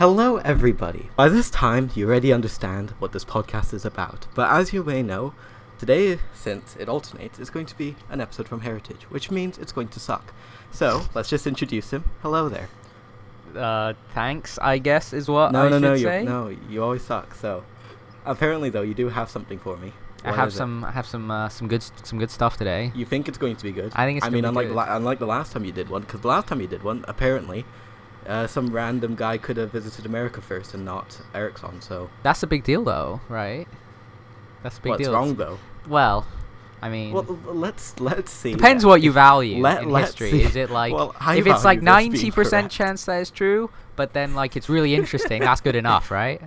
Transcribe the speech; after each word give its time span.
Hello, 0.00 0.38
everybody. 0.38 1.10
By 1.14 1.28
this 1.28 1.50
time, 1.50 1.90
you 1.94 2.08
already 2.08 2.32
understand 2.32 2.92
what 3.00 3.12
this 3.12 3.22
podcast 3.22 3.74
is 3.74 3.84
about. 3.84 4.26
But 4.34 4.50
as 4.50 4.72
you 4.72 4.82
may 4.82 5.02
know, 5.02 5.34
today, 5.78 6.18
since 6.32 6.74
it 6.76 6.88
alternates, 6.88 7.38
is 7.38 7.50
going 7.50 7.66
to 7.66 7.76
be 7.76 7.96
an 8.08 8.18
episode 8.18 8.48
from 8.48 8.62
Heritage, 8.62 9.02
which 9.10 9.30
means 9.30 9.58
it's 9.58 9.72
going 9.72 9.88
to 9.88 10.00
suck. 10.00 10.32
So 10.70 11.02
let's 11.12 11.28
just 11.28 11.46
introduce 11.46 11.90
him. 11.90 12.04
Hello 12.22 12.48
there. 12.48 12.70
Uh, 13.54 13.92
thanks, 14.14 14.58
I 14.62 14.78
guess, 14.78 15.12
is 15.12 15.28
what 15.28 15.52
No, 15.52 15.66
I 15.66 15.68
no, 15.68 15.76
should 15.76 15.82
no, 15.82 15.92
you 15.92 16.24
no, 16.24 16.56
you 16.70 16.82
always 16.82 17.02
suck. 17.02 17.34
So 17.34 17.62
apparently, 18.24 18.70
though, 18.70 18.80
you 18.80 18.94
do 18.94 19.10
have 19.10 19.28
something 19.28 19.58
for 19.58 19.76
me. 19.76 19.92
I 20.24 20.32
have 20.32 20.48
is 20.48 20.54
it? 20.54 20.56
some, 20.56 20.82
I 20.82 20.92
have 20.92 21.06
some, 21.06 21.30
uh, 21.30 21.50
some 21.50 21.68
good, 21.68 21.82
some 22.04 22.18
good 22.18 22.30
stuff 22.30 22.56
today. 22.56 22.90
You 22.94 23.04
think 23.04 23.28
it's 23.28 23.36
going 23.36 23.56
to 23.56 23.64
be 23.64 23.72
good? 23.72 23.92
I 23.94 24.06
think 24.06 24.16
it's 24.16 24.26
I 24.26 24.30
mean, 24.30 24.44
be 24.44 24.48
unlike. 24.48 24.70
La- 24.70 24.96
unlike 24.96 25.18
the 25.18 25.26
last 25.26 25.52
time 25.52 25.66
you 25.66 25.72
did 25.72 25.90
one, 25.90 26.00
because 26.00 26.22
the 26.22 26.28
last 26.28 26.46
time 26.46 26.62
you 26.62 26.68
did 26.68 26.82
one, 26.82 27.04
apparently, 27.06 27.66
uh, 28.26 28.46
some 28.46 28.72
random 28.72 29.14
guy 29.14 29.38
could 29.38 29.56
have 29.56 29.72
visited 29.72 30.06
America 30.06 30.40
first 30.40 30.74
and 30.74 30.84
not 30.84 31.20
Ericsson. 31.34 31.80
So 31.80 32.10
That's 32.22 32.42
a 32.42 32.46
big 32.46 32.64
deal, 32.64 32.84
though, 32.84 33.20
right? 33.28 33.66
That's 34.62 34.78
a 34.78 34.80
big 34.82 34.90
what's 34.90 35.02
deal. 35.02 35.12
What's 35.12 35.26
wrong 35.28 35.36
though? 35.36 35.58
Well, 35.88 36.26
I 36.82 36.88
mean, 36.88 37.12
Well, 37.12 37.24
let's 37.46 37.98
let's 38.00 38.30
see. 38.30 38.52
depends 38.52 38.84
what 38.84 39.02
you 39.02 39.12
value 39.12 39.60
Let- 39.62 39.82
in 39.82 39.94
history. 39.94 40.30
see. 40.30 40.42
Is 40.42 40.56
it 40.56 40.70
like 40.70 40.92
Well, 40.92 41.14
if 41.30 41.46
it's 41.46 41.64
like 41.64 41.80
value 41.80 42.10
this 42.10 42.20
being 42.20 42.22
ninety 42.22 42.30
percent 42.30 42.70
chance 42.70 43.04
that 43.06 43.20
it's 43.20 43.30
true, 43.30 43.70
but 43.96 44.12
then 44.12 44.34
like 44.34 44.56
it's 44.56 44.68
really 44.68 44.94
interesting, 44.94 45.40
that's 45.40 45.60
good 45.60 45.76
enough, 45.76 46.10
right? 46.22 46.40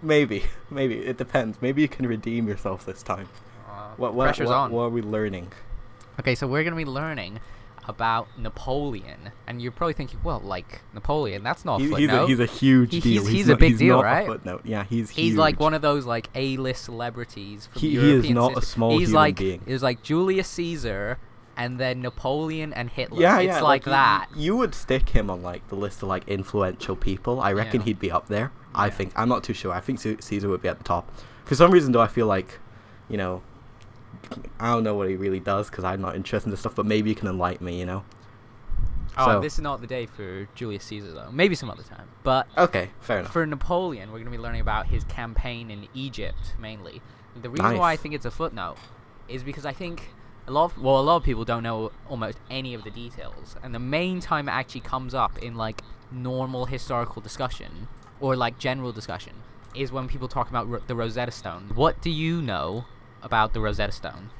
Maybe, 0.00 0.44
maybe 0.70 0.94
it 0.98 1.16
depends. 1.16 1.58
Maybe 1.60 1.82
you 1.82 1.88
can 1.88 2.06
redeem 2.06 2.46
yourself 2.46 2.86
this 2.86 3.02
time. 3.02 3.28
What 3.96 4.14
what 4.14 4.24
Pressure's 4.26 4.48
what, 4.48 4.54
on. 4.56 4.70
what 4.72 4.82
are 4.84 4.88
we 4.90 5.02
learning? 5.02 5.52
Okay, 6.20 6.34
so 6.34 6.46
we're 6.46 6.62
gonna 6.64 6.76
be 6.76 6.84
learning 6.84 7.40
about 7.88 8.28
Napoleon, 8.38 9.32
and 9.46 9.62
you're 9.62 9.72
probably 9.72 9.94
thinking, 9.94 10.20
well, 10.22 10.40
like 10.40 10.82
Napoleon, 10.92 11.42
that's 11.42 11.64
not 11.64 11.80
a 11.80 11.84
He- 11.84 11.94
he's, 11.94 12.10
a, 12.10 12.26
he's 12.26 12.40
a 12.40 12.46
huge 12.46 12.92
He- 12.92 13.00
deal. 13.00 13.22
he's- 13.22 13.32
he's 13.34 13.48
a 13.48 13.52
not, 13.52 13.60
big 13.60 13.70
he's 13.70 13.78
deal, 13.78 14.02
right? 14.02 14.24
A 14.24 14.26
footnote. 14.32 14.60
Yeah, 14.64 14.84
he's 14.84 15.10
He's 15.10 15.36
like 15.36 15.58
one 15.58 15.72
of 15.74 15.80
those 15.82 16.04
like 16.04 16.28
A-list 16.34 16.84
celebrities 16.84 17.66
from 17.72 17.80
He- 17.80 17.90
he 17.90 17.96
is 17.96 18.02
European 18.04 18.34
not 18.34 18.58
a 18.58 18.62
small 18.62 18.90
He's 18.90 19.08
human 19.08 19.14
like 19.14 19.36
being. 19.38 19.62
it 19.66 19.72
was 19.72 19.82
like 19.82 20.02
Julius 20.02 20.48
Caesar, 20.48 21.18
and 21.56 21.80
then 21.80 22.02
Napoleon 22.02 22.72
and 22.74 22.90
Hitler. 22.90 23.20
Yeah, 23.20 23.38
it's 23.40 23.46
yeah, 23.46 23.60
like, 23.62 23.86
you- 23.86 23.90
that. 23.92 24.26
You, 24.36 24.56
would 24.58 24.74
stick 24.74 25.08
him 25.08 25.28
on 25.30 25.42
like 25.42 25.66
the 25.68 25.74
list 25.76 26.02
of 26.02 26.08
like 26.08 26.28
influential 26.28 26.94
people. 26.94 27.40
I 27.40 27.52
reckon 27.52 27.80
Yeah. 27.80 27.86
he'd 27.86 27.98
be 27.98 28.10
up 28.12 28.28
there. 28.28 28.52
I 28.74 28.90
think. 28.90 29.12
I'm 29.16 29.28
not 29.28 29.42
too 29.42 29.54
sure. 29.54 29.72
I 29.72 29.80
think 29.80 29.98
Caesar 30.20 30.48
would 30.48 30.62
be 30.62 30.68
at 30.68 30.78
the 30.78 30.84
top. 30.84 31.10
For 31.46 31.54
some 31.56 31.70
reason, 31.72 31.90
though, 31.92 32.02
I 32.02 32.06
feel 32.06 32.26
like, 32.26 32.60
you 33.08 33.16
know, 33.16 33.42
I 34.60 34.72
don't 34.72 34.84
know 34.84 34.94
what 34.94 35.08
he 35.08 35.16
really 35.16 35.40
does 35.40 35.70
because 35.70 35.84
I'm 35.84 36.00
not 36.00 36.16
interested 36.16 36.48
in 36.48 36.50
this 36.50 36.60
stuff. 36.60 36.74
But 36.74 36.86
maybe 36.86 37.10
you 37.10 37.16
can 37.16 37.28
enlighten 37.28 37.64
me. 37.66 37.78
You 37.78 37.86
know. 37.86 38.04
oh, 39.16 39.26
so- 39.26 39.40
this 39.40 39.54
is 39.54 39.60
not 39.60 39.80
the 39.80 39.86
day 39.86 40.06
for 40.06 40.48
Julius 40.54 40.84
Caesar 40.84 41.12
though. 41.12 41.30
Maybe 41.32 41.54
some 41.54 41.70
other 41.70 41.82
time. 41.82 42.08
But 42.22 42.46
Okay, 42.56 42.90
fair 43.00 43.20
enough. 43.20 43.32
for 43.32 43.46
Napoleon, 43.46 44.12
we're 44.12 44.18
gonna 44.18 44.30
be 44.30 44.38
learning 44.38 44.60
about 44.60 44.86
his 44.86 45.04
campaign 45.04 45.70
in 45.70 45.88
Egypt 45.94 46.54
mainly. 46.58 47.00
The 47.40 47.50
reason 47.50 47.78
why 47.78 47.92
I 47.92 47.96
think 47.96 48.14
it's 48.14 48.26
a 48.26 48.30
footnote 48.30 48.76
is 49.28 49.42
because 49.42 49.64
I 49.64 49.72
think 49.72 50.14
a 50.46 50.50
lot 50.50 50.64
of 50.66 50.78
well, 50.78 50.98
a 50.98 51.02
lot 51.02 51.16
of 51.16 51.22
people 51.22 51.44
don't 51.44 51.62
know 51.62 51.92
almost 52.08 52.38
any 52.50 52.74
of 52.74 52.82
the 52.84 52.90
details, 52.90 53.56
and 53.62 53.74
the 53.74 53.78
main 53.78 54.20
time 54.20 54.48
it 54.48 54.52
actually 54.52 54.80
comes 54.80 55.14
up 55.14 55.38
in 55.38 55.54
like 55.54 55.82
normal 56.10 56.64
historical 56.64 57.20
discussion 57.20 57.86
or 58.20 58.34
like 58.34 58.58
general 58.58 58.92
discussion 58.92 59.34
is 59.74 59.92
when 59.92 60.08
people 60.08 60.26
talk 60.26 60.48
about 60.48 60.88
the 60.88 60.96
Rosetta 60.96 61.30
Stone. 61.30 61.72
What 61.74 62.00
do 62.00 62.10
you 62.10 62.40
know 62.40 62.86
about 63.22 63.52
the 63.52 63.60
Rosetta 63.60 63.92
Stone? 63.92 64.30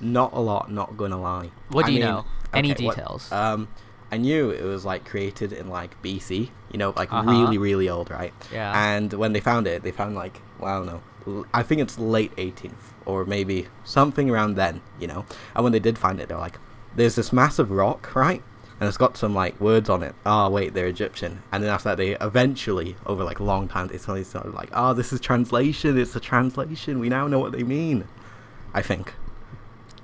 Not 0.00 0.32
a 0.32 0.40
lot. 0.40 0.70
Not 0.70 0.96
gonna 0.96 1.20
lie. 1.20 1.50
What 1.70 1.84
I 1.84 1.88
do 1.88 1.92
you 1.94 2.00
mean, 2.00 2.08
know? 2.08 2.24
Any 2.52 2.72
okay, 2.72 2.84
what- 2.84 2.96
details? 2.96 3.30
um, 3.32 3.68
I 4.10 4.18
knew 4.18 4.50
it 4.50 4.62
was 4.62 4.84
like 4.84 5.04
created 5.06 5.52
in 5.52 5.68
like 5.68 6.00
BC. 6.02 6.50
You 6.70 6.78
know, 6.78 6.92
like 6.96 7.12
Uh-huh. 7.12 7.30
really, 7.30 7.56
really 7.58 7.88
old, 7.88 8.10
right? 8.10 8.32
Yeah. 8.52 8.72
And 8.74 9.12
when 9.14 9.32
they 9.32 9.40
found 9.40 9.66
it, 9.66 9.82
they 9.82 9.92
found 9.92 10.14
like 10.14 10.40
well, 10.58 10.72
I 10.72 10.76
don't 10.76 10.86
know. 10.86 11.46
I 11.54 11.62
think 11.62 11.80
it's 11.80 11.98
late 11.98 12.32
18th 12.36 12.92
or 13.06 13.24
maybe 13.24 13.68
something 13.84 14.28
around 14.28 14.56
then. 14.56 14.80
You 14.98 15.06
know. 15.06 15.24
And 15.54 15.62
when 15.64 15.72
they 15.72 15.78
did 15.80 15.98
find 15.98 16.20
it, 16.20 16.28
they're 16.28 16.38
like, 16.38 16.58
"There's 16.96 17.14
this 17.14 17.32
massive 17.32 17.70
rock, 17.70 18.14
right?" 18.14 18.42
And 18.80 18.88
it's 18.88 18.96
got 18.96 19.16
some 19.16 19.34
like 19.34 19.60
words 19.60 19.88
on 19.88 20.02
it. 20.02 20.14
Oh 20.26 20.50
wait, 20.50 20.74
they're 20.74 20.88
Egyptian. 20.88 21.42
And 21.52 21.62
then 21.62 21.70
after 21.70 21.90
that, 21.90 21.98
they 21.98 22.16
eventually, 22.16 22.96
over 23.06 23.22
like 23.22 23.38
a 23.38 23.44
long 23.44 23.68
time, 23.68 23.88
they 23.88 23.98
suddenly 23.98 24.24
started 24.24 24.54
like, 24.54 24.70
"Oh, 24.72 24.92
this 24.92 25.12
is 25.12 25.20
translation. 25.20 25.98
It's 25.98 26.16
a 26.16 26.20
translation. 26.20 26.98
We 26.98 27.08
now 27.08 27.28
know 27.28 27.38
what 27.38 27.52
they 27.52 27.62
mean." 27.62 28.08
I 28.74 28.82
think. 28.82 29.14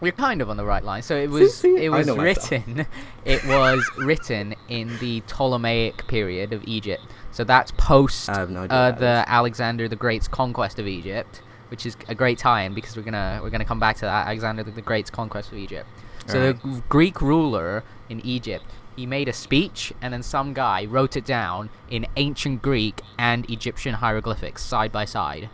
We're 0.00 0.12
kind 0.12 0.40
of 0.40 0.48
on 0.48 0.56
the 0.56 0.64
right 0.64 0.84
line. 0.84 1.02
So 1.02 1.16
it 1.16 1.28
was 1.28 1.56
see, 1.56 1.76
it 1.76 1.90
was 1.90 2.08
written 2.08 2.86
it 3.24 3.44
was 3.46 3.84
written 3.98 4.54
in 4.68 4.96
the 4.98 5.22
Ptolemaic 5.22 6.06
period 6.06 6.52
of 6.52 6.62
Egypt. 6.66 7.02
So 7.32 7.44
that's 7.44 7.72
post 7.72 8.28
I 8.28 8.38
have 8.38 8.50
no 8.50 8.62
idea 8.62 8.76
uh, 8.76 8.90
the. 8.92 9.24
Alexander 9.26 9.88
the 9.88 9.96
Great's 9.96 10.28
conquest 10.28 10.78
of 10.78 10.86
Egypt, 10.86 11.42
which 11.70 11.84
is 11.84 11.96
a 12.06 12.14
great 12.14 12.38
tie-in 12.38 12.74
because 12.74 12.96
we're 12.96 13.02
gonna 13.02 13.40
we're 13.42 13.50
gonna 13.50 13.64
come 13.64 13.80
back 13.80 13.96
to 13.96 14.02
that 14.02 14.26
Alexander 14.26 14.62
the 14.62 14.82
Great's 14.82 15.10
conquest 15.10 15.50
of 15.50 15.58
Egypt. 15.58 15.88
So 16.26 16.38
Alright. 16.38 16.62
the 16.62 16.82
Greek 16.88 17.20
ruler 17.20 17.82
in 18.08 18.24
Egypt, 18.24 18.64
he 18.96 19.06
made 19.06 19.28
a 19.28 19.32
speech 19.32 19.92
and 20.02 20.12
then 20.12 20.22
some 20.22 20.52
guy 20.52 20.84
wrote 20.84 21.16
it 21.16 21.24
down 21.24 21.70
in 21.88 22.06
ancient 22.16 22.62
Greek 22.62 23.00
and 23.18 23.48
Egyptian 23.50 23.94
hieroglyphics 23.94 24.64
side 24.64 24.90
by 24.90 25.04
side. 25.04 25.48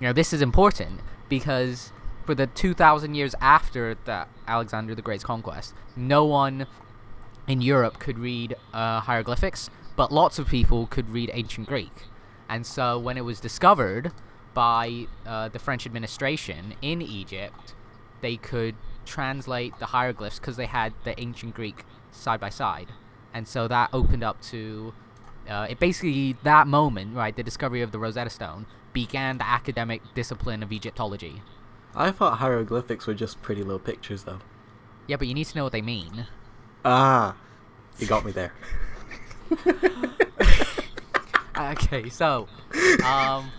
Know, 0.00 0.12
this 0.12 0.32
is 0.32 0.40
important 0.40 1.00
because 1.28 1.92
for 2.24 2.34
the 2.34 2.46
2,000 2.46 3.14
years 3.14 3.34
after 3.40 3.96
the 4.04 4.26
Alexander 4.46 4.94
the 4.94 5.02
Great's 5.02 5.24
conquest, 5.24 5.74
no 5.96 6.24
one 6.24 6.66
in 7.46 7.60
Europe 7.60 7.98
could 7.98 8.18
read 8.18 8.54
uh, 8.72 9.00
hieroglyphics, 9.00 9.70
but 9.96 10.12
lots 10.12 10.38
of 10.38 10.46
people 10.46 10.86
could 10.86 11.10
read 11.10 11.30
ancient 11.32 11.66
Greek. 11.66 12.04
And 12.48 12.64
so 12.64 12.98
when 12.98 13.16
it 13.16 13.24
was 13.24 13.40
discovered 13.40 14.12
by 14.54 15.06
uh, 15.26 15.48
the 15.48 15.58
French 15.58 15.84
administration 15.86 16.74
in 16.80 17.02
Egypt, 17.02 17.74
they 18.20 18.36
could 18.36 18.74
translate 19.08 19.78
the 19.78 19.86
hieroglyphs 19.86 20.38
because 20.38 20.56
they 20.56 20.66
had 20.66 20.92
the 21.04 21.18
ancient 21.18 21.54
Greek 21.54 21.84
side 22.12 22.40
by 22.40 22.50
side. 22.50 22.88
And 23.34 23.48
so 23.48 23.68
that 23.68 23.90
opened 23.92 24.22
up 24.22 24.40
to 24.42 24.92
uh, 25.48 25.66
it 25.68 25.80
basically 25.80 26.36
that 26.42 26.66
moment, 26.66 27.16
right, 27.16 27.34
the 27.34 27.42
discovery 27.42 27.82
of 27.82 27.90
the 27.90 27.98
Rosetta 27.98 28.30
Stone 28.30 28.66
began 28.92 29.38
the 29.38 29.46
academic 29.46 30.02
discipline 30.14 30.62
of 30.62 30.72
Egyptology. 30.72 31.42
I 31.94 32.10
thought 32.10 32.38
hieroglyphics 32.38 33.06
were 33.06 33.14
just 33.14 33.40
pretty 33.42 33.62
little 33.62 33.78
pictures, 33.78 34.24
though. 34.24 34.40
Yeah, 35.06 35.16
but 35.16 35.26
you 35.26 35.34
need 35.34 35.46
to 35.46 35.56
know 35.56 35.64
what 35.64 35.72
they 35.72 35.82
mean. 35.82 36.26
Ah, 36.84 37.34
you 37.98 38.06
got 38.06 38.24
me 38.24 38.32
there. 38.32 38.52
okay, 41.58 42.08
so 42.10 42.46
um, 43.04 43.50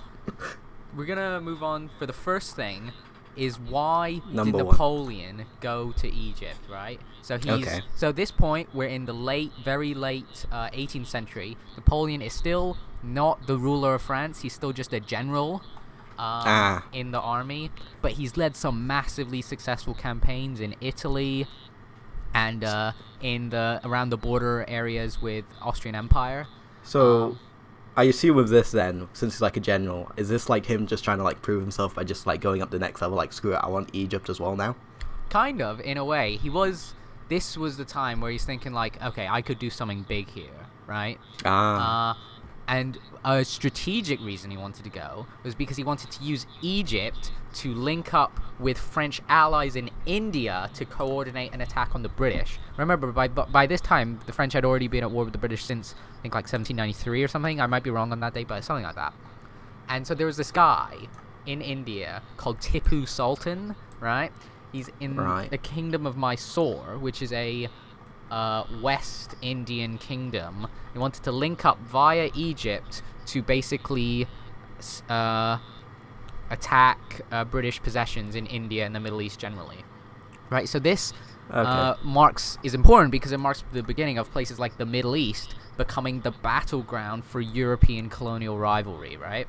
we're 0.96 1.06
gonna 1.06 1.42
move 1.42 1.64
on 1.64 1.90
for 1.98 2.06
the 2.06 2.14
first 2.14 2.56
thing 2.56 2.92
is 3.40 3.60
why 3.60 4.22
Number 4.32 4.58
did 4.58 4.66
one. 4.66 4.74
Napoleon 4.74 5.46
go 5.62 5.92
to 5.94 6.08
Egypt, 6.14 6.60
right? 6.70 7.00
So 7.22 7.38
he's 7.38 7.68
Okay. 7.68 7.82
so 7.96 8.10
at 8.10 8.16
this 8.16 8.32
point 8.32 8.70
we're 8.74 8.88
in 8.90 9.06
the 9.06 9.14
late, 9.14 9.52
very 9.64 9.94
late 9.94 10.46
uh, 10.52 10.70
18th 10.74 11.08
century. 11.08 11.58
Napoleon 11.76 12.22
is 12.22 12.34
still 12.34 12.78
not 13.02 13.48
the 13.48 13.58
ruler 13.58 13.96
of 13.96 14.02
France. 14.02 14.42
He's 14.42 14.54
still 14.54 14.74
just 14.74 14.92
a 14.94 15.00
general. 15.00 15.62
Um, 16.20 16.44
Ah. 16.46 16.84
in 16.92 17.12
the 17.12 17.22
army, 17.22 17.72
but 18.02 18.12
he's 18.20 18.36
led 18.36 18.54
some 18.58 18.86
massively 18.86 19.42
successful 19.42 19.94
campaigns 19.94 20.60
in 20.60 20.76
Italy 20.82 21.48
and 22.34 22.62
uh, 22.62 22.92
in 23.22 23.52
the 23.52 23.80
around 23.86 24.10
the 24.10 24.18
border 24.18 24.66
areas 24.68 25.22
with 25.22 25.46
Austrian 25.62 25.96
Empire. 25.96 26.48
So, 26.84 27.24
Um, 27.24 27.40
I 27.98 28.04
assume 28.04 28.36
with 28.38 28.50
this 28.50 28.72
then, 28.72 29.08
since 29.14 29.34
he's 29.36 29.42
like 29.42 29.58
a 29.58 29.60
general, 29.60 30.12
is 30.16 30.30
this 30.30 30.48
like 30.50 30.66
him 30.66 30.88
just 30.88 31.04
trying 31.04 31.18
to 31.18 31.24
like 31.24 31.42
prove 31.42 31.62
himself 31.62 31.96
by 31.96 32.04
just 32.04 32.26
like 32.26 32.40
going 32.42 32.62
up 32.62 32.72
the 32.72 32.80
next 32.80 33.02
level? 33.02 33.18
Like, 33.18 33.34
screw 33.34 33.54
it, 33.54 33.60
I 33.62 33.68
want 33.68 33.90
Egypt 33.94 34.30
as 34.30 34.40
well 34.40 34.56
now. 34.56 34.76
Kind 35.30 35.62
of, 35.62 35.80
in 35.82 35.98
a 35.98 36.06
way. 36.06 36.38
He 36.38 36.50
was. 36.50 36.94
This 37.28 37.56
was 37.56 37.78
the 37.78 37.86
time 37.86 38.22
where 38.22 38.32
he's 38.32 38.44
thinking 38.46 38.74
like, 38.74 39.00
okay, 39.04 39.28
I 39.28 39.44
could 39.44 39.60
do 39.60 39.70
something 39.70 40.04
big 40.08 40.30
here, 40.30 40.50
right? 40.88 41.20
Ah, 41.46 42.12
Uh, 42.12 42.39
and 42.70 42.98
a 43.26 43.44
strategic 43.44 44.22
reason 44.22 44.52
he 44.52 44.56
wanted 44.58 44.84
to 44.84 44.90
go 44.92 45.26
was 45.44 45.56
because 45.56 45.76
he 45.76 45.84
wanted 45.84 46.12
to 46.12 46.24
use 46.24 46.46
Egypt 46.62 47.32
to 47.56 47.74
link 47.74 48.14
up 48.14 48.40
with 48.60 48.78
French 48.78 49.22
allies 49.28 49.76
in 49.76 49.90
India 50.06 50.70
to 50.76 50.86
coordinate 50.86 51.52
an 51.52 51.62
attack 51.62 51.96
on 51.96 52.04
the 52.04 52.10
British. 52.10 52.60
Remember, 52.78 53.12
by 53.12 53.28
by 53.28 53.66
this 53.66 53.82
time, 53.82 54.20
the 54.28 54.32
French 54.34 54.54
had 54.54 54.64
already 54.64 54.88
been 54.88 55.04
at 55.04 55.10
war 55.12 55.24
with 55.24 55.34
the 55.34 55.40
British 55.40 55.66
since 55.66 55.96
I 56.20 56.22
think 56.22 56.36
like 56.36 56.44
1793 56.46 57.24
or 57.24 57.28
something. 57.28 57.60
I 57.60 57.66
might 57.66 57.84
be 57.84 57.90
wrong 57.90 58.12
on 58.12 58.20
that 58.20 58.34
date, 58.36 58.48
but 58.48 58.64
something 58.64 58.86
like 58.86 58.96
that. 58.96 59.14
And 59.90 60.06
so 60.06 60.14
there 60.14 60.28
was 60.28 60.38
this 60.38 60.52
guy 60.52 60.96
in 61.48 61.62
India 61.62 62.22
called 62.38 62.60
Tipu 62.60 63.08
Sultan, 63.08 63.76
right? 64.00 64.32
He's 64.72 64.92
in 65.00 65.16
Right. 65.16 65.50
the 65.50 65.58
kingdom 65.58 66.06
of 66.06 66.16
Mysore, 66.16 67.00
which 67.00 67.24
is 67.24 67.34
a 67.34 67.68
uh, 68.31 68.64
West 68.81 69.35
Indian 69.41 69.97
kingdom. 69.97 70.67
He 70.93 70.99
wanted 70.99 71.23
to 71.23 71.31
link 71.31 71.66
up 71.66 71.79
via 71.79 72.29
Egypt 72.35 73.02
to 73.28 73.41
basically 73.41 74.28
uh, 75.09 75.58
attack 76.49 77.22
uh, 77.31 77.43
British 77.46 77.81
possessions 77.81 78.35
in 78.35 78.46
India 78.47 78.85
and 78.85 78.96
the 78.96 78.99
Middle 78.99 79.22
East 79.22 79.40
generally. 79.40 79.84
Right. 80.49 80.67
So 80.67 80.79
this 80.79 81.14
okay. 81.49 81.59
uh, 81.59 81.96
marks 82.03 82.58
is 82.64 82.73
important 82.73 83.11
because 83.11 83.31
it 83.31 83.37
marks 83.37 83.64
the 83.72 83.84
beginning 83.84 84.17
of 84.17 84.32
places 84.32 84.59
like 84.59 84.78
the 84.78 84.85
Middle 84.85 85.16
East 85.16 85.55
becoming 85.78 86.22
the 86.22 86.32
battleground 86.32 87.23
for 87.23 87.40
European 87.40 88.09
colonial 88.09 88.58
rivalry, 88.58 89.16
right? 89.16 89.47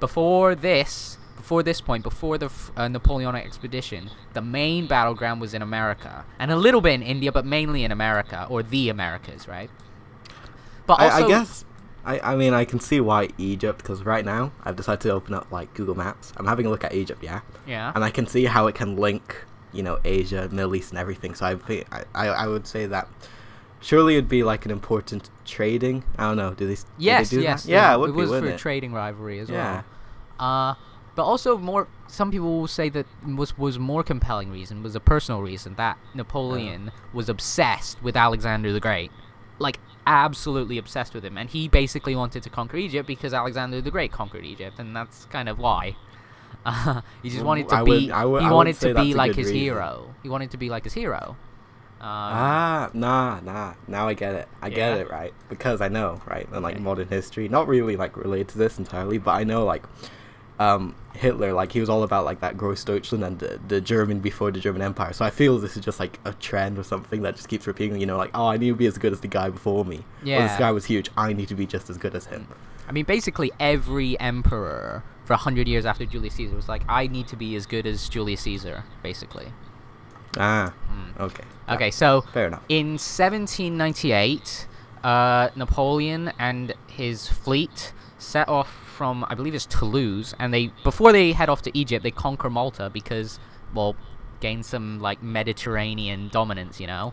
Before 0.00 0.54
this, 0.54 1.18
before 1.42 1.64
this 1.64 1.80
point, 1.80 2.04
before 2.04 2.38
the 2.38 2.48
uh, 2.76 2.86
Napoleonic 2.86 3.44
expedition, 3.44 4.08
the 4.32 4.40
main 4.40 4.86
battleground 4.86 5.40
was 5.40 5.54
in 5.54 5.60
America, 5.60 6.24
and 6.38 6.52
a 6.52 6.56
little 6.56 6.80
bit 6.80 6.94
in 6.94 7.02
India, 7.02 7.32
but 7.32 7.44
mainly 7.44 7.82
in 7.82 7.90
America 7.90 8.46
or 8.48 8.62
the 8.62 8.88
Americas, 8.88 9.48
right? 9.48 9.68
But 10.86 11.00
I, 11.00 11.10
also, 11.10 11.24
I 11.24 11.28
guess. 11.28 11.64
I, 12.04 12.20
I 12.20 12.36
mean, 12.36 12.54
I 12.54 12.64
can 12.64 12.78
see 12.78 13.00
why 13.00 13.28
Egypt, 13.38 13.78
because 13.78 14.04
right 14.04 14.24
now 14.24 14.52
I've 14.62 14.76
decided 14.76 15.00
to 15.00 15.10
open 15.10 15.34
up 15.34 15.50
like 15.50 15.74
Google 15.74 15.96
Maps. 15.96 16.32
I'm 16.36 16.46
having 16.46 16.64
a 16.66 16.70
look 16.70 16.84
at 16.84 16.94
Egypt, 16.94 17.24
yeah, 17.24 17.40
yeah, 17.66 17.90
and 17.92 18.04
I 18.04 18.10
can 18.10 18.28
see 18.28 18.44
how 18.44 18.68
it 18.68 18.76
can 18.76 18.94
link, 18.94 19.44
you 19.72 19.82
know, 19.82 19.98
Asia, 20.04 20.48
Middle 20.52 20.76
East, 20.76 20.90
and 20.90 20.98
everything. 21.00 21.34
So 21.34 21.44
I 21.44 21.56
think 21.56 21.92
I, 21.92 22.04
I, 22.14 22.26
I 22.28 22.46
would 22.46 22.68
say 22.68 22.86
that 22.86 23.08
surely 23.80 24.14
it'd 24.14 24.28
be 24.28 24.44
like 24.44 24.64
an 24.64 24.70
important 24.70 25.28
trading. 25.44 26.04
I 26.16 26.28
don't 26.28 26.36
know. 26.36 26.54
Do 26.54 26.68
they? 26.68 26.76
do 26.76 26.82
they 26.82 27.04
yes, 27.04 27.30
do 27.30 27.40
yes, 27.40 27.64
That? 27.64 27.68
Yeah, 27.72 27.94
it 27.94 27.98
would 27.98 28.10
it 28.10 28.12
be, 28.12 28.20
was 28.20 28.30
wouldn't 28.30 28.46
for 28.48 28.54
it? 28.54 28.58
trading 28.58 28.92
rivalry 28.92 29.40
as 29.40 29.50
Yeah. 29.50 29.82
well. 30.38 30.70
Uh, 30.70 30.74
but 31.14 31.24
also 31.24 31.56
more. 31.58 31.88
Some 32.06 32.30
people 32.30 32.60
will 32.60 32.66
say 32.68 32.88
that 32.90 33.06
was 33.26 33.56
was 33.58 33.78
more 33.78 34.02
compelling 34.02 34.50
reason 34.50 34.82
was 34.82 34.94
a 34.94 35.00
personal 35.00 35.42
reason 35.42 35.74
that 35.76 35.98
Napoleon 36.14 36.90
was 37.12 37.28
obsessed 37.28 38.02
with 38.02 38.16
Alexander 38.16 38.72
the 38.72 38.80
Great, 38.80 39.10
like 39.58 39.78
absolutely 40.06 40.78
obsessed 40.78 41.14
with 41.14 41.24
him, 41.24 41.38
and 41.38 41.48
he 41.50 41.68
basically 41.68 42.14
wanted 42.16 42.42
to 42.42 42.50
conquer 42.50 42.76
Egypt 42.76 43.06
because 43.06 43.32
Alexander 43.32 43.80
the 43.80 43.90
Great 43.90 44.12
conquered 44.12 44.44
Egypt, 44.44 44.78
and 44.78 44.94
that's 44.96 45.24
kind 45.26 45.48
of 45.48 45.58
why. 45.58 45.96
Uh, 46.64 47.00
he 47.22 47.28
just 47.28 47.40
Well, 47.40 47.48
wanted 47.48 47.68
to 47.70 47.76
I 47.76 47.82
be. 47.82 47.90
would- 47.90 48.10
I 48.10 48.24
would- 48.24 48.42
he 48.42 48.48
wanted 48.48 48.76
to 48.80 48.94
be 48.94 49.14
like 49.14 49.34
his 49.34 49.46
reason. 49.46 49.56
hero. 49.60 50.14
He 50.22 50.28
wanted 50.28 50.50
to 50.52 50.56
be 50.56 50.68
like 50.70 50.84
his 50.84 50.92
hero. 50.94 51.36
Um, 52.00 52.08
Ah, 52.08 52.90
nah, 52.94 53.38
nah. 53.40 53.74
Now 53.86 54.08
I 54.08 54.14
get 54.14 54.34
it. 54.34 54.48
I 54.60 54.70
get 54.70 54.98
it, 54.98 55.08
right? 55.08 55.32
Because 55.48 55.80
I 55.80 55.86
know, 55.88 56.20
right? 56.26 56.48
And 56.52 56.62
like 56.62 56.74
Okay. 56.74 56.82
modern 56.82 57.06
history, 57.08 57.48
not 57.48 57.68
really 57.68 57.96
like 57.96 58.16
related 58.16 58.48
to 58.48 58.58
this 58.58 58.76
entirely, 58.78 59.18
but 59.18 59.32
I 59.32 59.44
know 59.44 59.64
like 59.64 59.84
um 60.62 60.94
Hitler, 61.14 61.52
like 61.52 61.70
he 61.72 61.80
was 61.80 61.88
all 61.90 62.02
about 62.04 62.24
like 62.24 62.40
that 62.40 62.56
Gross 62.56 62.82
Deutschland 62.84 63.22
and 63.24 63.38
the, 63.38 63.60
the 63.68 63.80
German 63.80 64.20
before 64.20 64.50
the 64.50 64.60
German 64.60 64.80
Empire. 64.82 65.12
So 65.12 65.24
I 65.24 65.30
feel 65.30 65.58
this 65.58 65.76
is 65.76 65.84
just 65.84 66.00
like 66.00 66.18
a 66.24 66.32
trend 66.34 66.78
or 66.78 66.84
something 66.84 67.20
that 67.22 67.36
just 67.36 67.48
keeps 67.48 67.66
repeating. 67.66 68.00
You 68.00 68.06
know, 68.06 68.16
like 68.16 68.30
oh, 68.34 68.46
I 68.46 68.56
need 68.56 68.68
to 68.68 68.74
be 68.74 68.86
as 68.86 68.96
good 68.98 69.12
as 69.12 69.20
the 69.20 69.28
guy 69.28 69.50
before 69.50 69.84
me. 69.84 69.98
Or 69.98 70.04
Yeah. 70.28 70.46
this 70.46 70.56
guy 70.58 70.70
was 70.72 70.84
huge. 70.86 71.10
I 71.16 71.32
need 71.34 71.48
to 71.48 71.54
be 71.54 71.66
just 71.66 71.90
as 71.90 71.98
good 71.98 72.14
as 72.14 72.26
him. 72.26 72.46
I 72.88 72.92
mean, 72.92 73.04
basically 73.04 73.50
every 73.60 74.18
emperor 74.20 75.04
for 75.24 75.34
a 75.34 75.42
hundred 75.46 75.68
years 75.68 75.84
after 75.86 76.04
Julius 76.06 76.34
Caesar 76.34 76.56
was 76.56 76.68
like, 76.68 76.82
I 76.88 77.06
need 77.06 77.28
to 77.28 77.36
be 77.36 77.54
as 77.56 77.64
good 77.66 77.86
as 77.86 78.08
Julius 78.08 78.40
Caesar, 78.42 78.84
basically. 79.02 79.48
Ah, 80.38 80.72
Hmm. 80.88 81.22
okay. 81.22 81.44
Okay, 81.68 81.90
so 81.90 82.22
Fair 82.32 82.46
enough. 82.48 82.62
in 82.68 82.96
1798, 82.98 84.66
uh, 85.04 85.48
Napoleon 85.54 86.32
and 86.38 86.74
his 86.88 87.28
fleet 87.28 87.92
set 88.18 88.48
off 88.48 88.81
from, 88.92 89.24
I 89.28 89.34
believe 89.34 89.54
it's 89.54 89.66
Toulouse, 89.66 90.34
and 90.38 90.52
they 90.52 90.72
before 90.84 91.12
they 91.12 91.32
head 91.32 91.48
off 91.48 91.62
to 91.62 91.76
Egypt, 91.76 92.02
they 92.02 92.10
conquer 92.10 92.50
Malta 92.50 92.90
because, 92.90 93.40
well, 93.74 93.96
gain 94.40 94.62
some 94.62 95.00
like 95.00 95.22
Mediterranean 95.22 96.28
dominance, 96.28 96.80
you 96.80 96.86
know. 96.86 97.12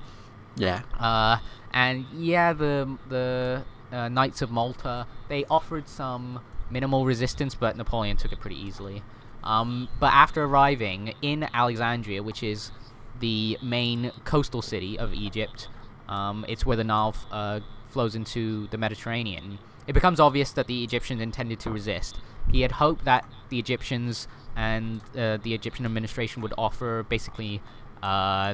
Yeah. 0.55 0.81
Uh, 0.99 1.37
and 1.71 2.05
yeah, 2.13 2.53
the 2.53 2.97
the 3.07 3.63
uh, 3.91 4.09
Knights 4.09 4.41
of 4.41 4.51
Malta 4.51 5.07
they 5.29 5.45
offered 5.45 5.87
some 5.87 6.41
minimal 6.69 7.05
resistance, 7.05 7.55
but 7.55 7.77
Napoleon 7.77 8.17
took 8.17 8.31
it 8.31 8.39
pretty 8.39 8.59
easily. 8.59 9.01
Um, 9.43 9.87
but 9.99 10.13
after 10.13 10.43
arriving 10.43 11.13
in 11.21 11.47
Alexandria, 11.53 12.21
which 12.21 12.43
is 12.43 12.71
the 13.19 13.57
main 13.61 14.11
coastal 14.25 14.61
city 14.61 14.99
of 14.99 15.13
Egypt, 15.13 15.69
um, 16.07 16.45
it's 16.47 16.65
where 16.65 16.77
the 16.77 16.83
Nile 16.83 17.15
uh, 17.31 17.59
flows 17.89 18.15
into 18.15 18.67
the 18.67 18.77
Mediterranean. 18.77 19.59
It 19.89 19.94
becomes 19.94 20.19
obvious 20.19 20.51
that 20.51 20.68
the 20.68 20.83
Egyptians 20.83 21.19
intended 21.19 21.59
to 21.62 21.71
resist. 21.71 22.19
He 22.51 22.62
had 22.62 22.74
hoped 22.74 23.06
that 23.06 23.27
the 23.50 23.57
Egyptians 23.57 24.27
and 24.56 25.01
uh, 25.18 25.38
the 25.41 25.56
Egyptian 25.56 25.83
administration 25.83 26.44
would 26.44 26.53
offer 26.59 27.07
basically 27.09 27.59
uh, 28.03 28.53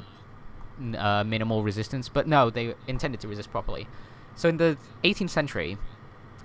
uh, 0.97 1.25
minimal 1.25 1.61
resistance, 1.61 2.07
but 2.07 2.25
no, 2.25 2.49
they 2.49 2.73
intended 2.87 3.19
to 3.19 3.27
resist 3.27 3.51
properly. 3.51 3.85
So 4.35 4.47
in 4.47 4.55
the 4.55 4.77
18th 5.03 5.29
century, 5.29 5.77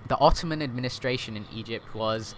the 0.09 0.19
Ottoman 0.19 0.61
administration 0.61 1.37
in 1.37 1.47
Egypt 1.55 1.95
was 1.95 2.35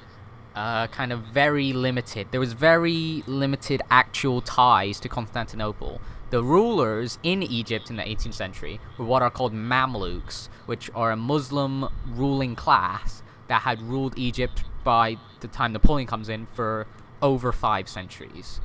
uh, 0.54 0.88
kind 0.88 1.10
of 1.10 1.20
very 1.20 1.72
limited. 1.72 2.28
There 2.32 2.40
was 2.40 2.52
very 2.52 3.24
limited 3.26 3.80
actual 3.90 4.42
ties 4.42 5.00
to 5.00 5.08
Constantinople. 5.08 6.02
The 6.32 6.42
rulers 6.42 7.18
in 7.22 7.42
Egypt 7.42 7.90
in 7.90 7.96
the 7.96 8.02
18th 8.02 8.32
century 8.32 8.80
were 8.96 9.04
what 9.04 9.20
are 9.20 9.28
called 9.28 9.52
Mamluks, 9.52 10.48
which 10.64 10.90
are 10.94 11.10
a 11.10 11.16
Muslim 11.16 11.90
ruling 12.06 12.56
class 12.56 13.22
that 13.48 13.60
had 13.60 13.82
ruled 13.82 14.16
Egypt 14.16 14.64
by 14.82 15.18
the 15.40 15.48
time 15.48 15.74
Napoleon 15.74 16.06
comes 16.06 16.30
in 16.30 16.46
for 16.54 16.86
over 17.20 17.52
five 17.52 17.86
centuries. 17.86 18.62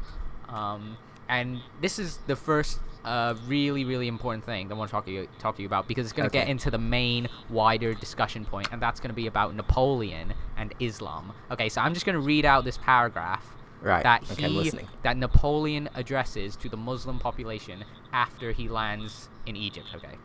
Um, 0.47 0.97
and 1.27 1.59
this 1.81 1.99
is 1.99 2.19
the 2.25 2.37
first 2.37 2.79
uh, 3.03 3.35
really, 3.47 3.83
really 3.83 4.07
important 4.07 4.45
thing 4.45 4.69
that 4.69 4.75
I 4.75 4.77
want 4.77 4.89
to 4.89 4.93
talk 4.93 5.05
to 5.05 5.11
you 5.11 5.27
talk 5.37 5.57
to 5.57 5.61
you 5.61 5.67
about 5.67 5.89
because 5.89 6.05
it's 6.05 6.13
going 6.13 6.29
to 6.29 6.31
get 6.31 6.47
into 6.47 6.71
the 6.71 6.77
main 6.77 7.27
wider 7.49 7.93
discussion 7.93 8.45
point, 8.45 8.69
and 8.71 8.81
that's 8.81 9.01
going 9.01 9.09
to 9.09 9.13
be 9.15 9.27
about 9.27 9.53
Napoleon 9.55 10.33
and 10.55 10.73
Islam. 10.79 11.33
Okay, 11.51 11.67
so 11.67 11.81
I'm 11.81 11.93
just 11.93 12.05
going 12.05 12.15
to 12.15 12.21
read 12.21 12.45
out 12.45 12.63
this 12.63 12.77
paragraph 12.77 13.56
Right. 13.81 14.03
that 14.03 14.23
he 14.23 14.71
that 15.03 15.17
Napoleon 15.17 15.89
addresses 15.93 16.55
to 16.57 16.69
the 16.69 16.77
Muslim 16.77 17.19
population 17.19 17.85
after 18.11 18.51
he 18.51 18.67
lands 18.67 19.29
in 19.45 19.55
Egypt. 19.55 19.87
Okay. 19.95 20.15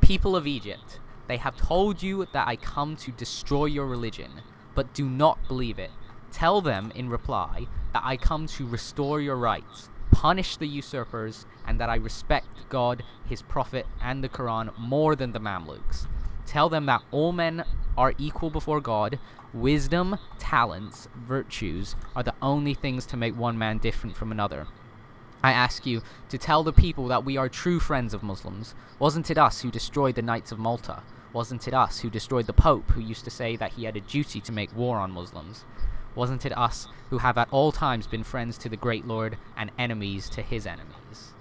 People 0.00 0.36
of 0.36 0.46
Egypt, 0.46 1.00
they 1.26 1.38
have 1.38 1.56
told 1.56 2.02
you 2.02 2.26
that 2.32 2.46
I 2.46 2.56
come 2.56 2.96
to 2.96 3.10
destroy 3.10 3.64
your 3.66 3.86
religion, 3.86 4.42
but 4.74 4.94
do 4.94 5.08
not 5.08 5.38
believe 5.48 5.78
it. 5.78 5.90
Tell 6.30 6.60
them 6.60 6.92
in 6.94 7.08
reply 7.08 7.66
that 7.92 8.02
I 8.04 8.16
come 8.16 8.46
to 8.48 8.66
restore 8.66 9.20
your 9.20 9.36
rights, 9.36 9.88
punish 10.10 10.56
the 10.56 10.68
usurpers, 10.68 11.46
and 11.66 11.80
that 11.80 11.88
I 11.88 11.96
respect 11.96 12.68
God, 12.68 13.02
His 13.28 13.42
Prophet, 13.42 13.86
and 14.00 14.22
the 14.22 14.28
Quran 14.28 14.76
more 14.78 15.16
than 15.16 15.32
the 15.32 15.40
Mamluks. 15.40 16.06
Tell 16.44 16.68
them 16.68 16.86
that 16.86 17.02
all 17.10 17.32
men 17.32 17.64
are 17.96 18.14
equal 18.18 18.50
before 18.50 18.80
God. 18.80 19.18
Wisdom, 19.56 20.18
talents, 20.38 21.08
virtues 21.16 21.96
are 22.14 22.22
the 22.22 22.34
only 22.42 22.74
things 22.74 23.06
to 23.06 23.16
make 23.16 23.34
one 23.34 23.56
man 23.56 23.78
different 23.78 24.14
from 24.14 24.30
another. 24.30 24.66
I 25.42 25.52
ask 25.52 25.86
you 25.86 26.02
to 26.28 26.36
tell 26.36 26.62
the 26.62 26.74
people 26.74 27.08
that 27.08 27.24
we 27.24 27.38
are 27.38 27.48
true 27.48 27.80
friends 27.80 28.12
of 28.12 28.22
Muslims. 28.22 28.74
Wasn't 28.98 29.30
it 29.30 29.38
us 29.38 29.62
who 29.62 29.70
destroyed 29.70 30.14
the 30.14 30.20
Knights 30.20 30.52
of 30.52 30.58
Malta? 30.58 31.02
Wasn't 31.32 31.66
it 31.66 31.72
us 31.72 32.00
who 32.00 32.10
destroyed 32.10 32.46
the 32.46 32.52
Pope, 32.52 32.90
who 32.90 33.00
used 33.00 33.24
to 33.24 33.30
say 33.30 33.56
that 33.56 33.72
he 33.72 33.84
had 33.84 33.96
a 33.96 34.00
duty 34.00 34.42
to 34.42 34.52
make 34.52 34.76
war 34.76 34.98
on 34.98 35.10
Muslims? 35.10 35.64
Wasn't 36.14 36.44
it 36.44 36.56
us 36.56 36.88
who 37.08 37.16
have 37.18 37.38
at 37.38 37.48
all 37.50 37.72
times 37.72 38.06
been 38.06 38.24
friends 38.24 38.58
to 38.58 38.68
the 38.68 38.76
Great 38.76 39.06
Lord 39.06 39.38
and 39.56 39.70
enemies 39.78 40.28
to 40.30 40.42
his 40.42 40.66
enemies? 40.66 41.32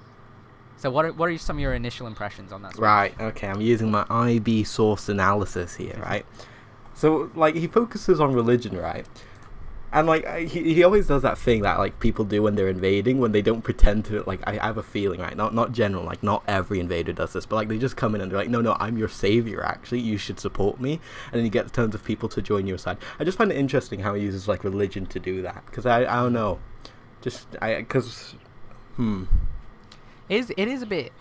So, 0.77 0.89
what 0.89 1.03
are, 1.03 1.11
what 1.11 1.29
are 1.29 1.37
some 1.37 1.57
of 1.57 1.61
your 1.61 1.73
initial 1.73 2.07
impressions 2.07 2.53
on 2.53 2.61
that? 2.61 2.71
speech? 2.71 2.81
Right. 2.81 3.19
Okay. 3.19 3.47
I'm 3.47 3.59
using 3.59 3.91
my 3.91 4.05
IB 4.09 4.63
source 4.63 5.09
analysis 5.09 5.75
here. 5.75 5.93
Mm-hmm. 5.93 6.01
Right. 6.01 6.25
So 6.95 7.29
like 7.35 7.55
he 7.55 7.67
focuses 7.67 8.19
on 8.19 8.33
religion, 8.33 8.75
right? 8.77 9.05
And 9.93 10.07
like 10.07 10.25
he, 10.39 10.73
he 10.73 10.83
always 10.83 11.07
does 11.07 11.21
that 11.21 11.37
thing 11.37 11.61
that 11.61 11.77
like 11.77 11.99
people 11.99 12.25
do 12.25 12.41
when 12.41 12.55
they're 12.55 12.67
invading 12.67 13.19
when 13.19 13.31
they 13.31 13.41
don't 13.41 13.61
pretend 13.61 14.03
to 14.05 14.23
like 14.23 14.41
I, 14.45 14.53
I 14.59 14.65
have 14.65 14.77
a 14.77 14.83
feeling 14.83 15.21
right? 15.21 15.37
Not 15.37 15.53
not 15.53 15.71
general 15.71 16.03
like 16.03 16.21
not 16.23 16.43
every 16.47 16.79
invader 16.79 17.13
does 17.13 17.31
this 17.33 17.45
but 17.45 17.55
like 17.55 17.67
they 17.69 17.77
just 17.77 17.95
come 17.95 18.15
in 18.15 18.19
and 18.19 18.29
they're 18.31 18.39
like 18.39 18.49
no 18.49 18.59
no 18.61 18.75
I'm 18.79 18.97
your 18.97 19.07
savior 19.07 19.63
actually. 19.63 19.99
You 19.99 20.17
should 20.17 20.39
support 20.39 20.81
me. 20.81 20.99
And 21.31 21.39
then 21.39 21.45
you 21.45 21.51
get 21.51 21.71
tons 21.71 21.95
of 21.95 22.03
people 22.03 22.27
to 22.29 22.41
join 22.41 22.67
your 22.67 22.77
side. 22.77 22.97
I 23.19 23.23
just 23.23 23.37
find 23.37 23.51
it 23.51 23.57
interesting 23.57 23.99
how 23.99 24.15
he 24.15 24.23
uses 24.23 24.47
like 24.47 24.63
religion 24.63 25.05
to 25.07 25.19
do 25.19 25.41
that 25.43 25.63
because 25.67 25.85
I 25.85 25.99
I 26.01 26.23
don't 26.23 26.33
know. 26.33 26.59
Just 27.21 27.47
I 27.61 27.75
because 27.75 28.35
hmm. 28.95 29.25
It 30.27 30.37
is, 30.37 30.53
it 30.57 30.67
is 30.67 30.81
a 30.81 30.87
bit 30.87 31.13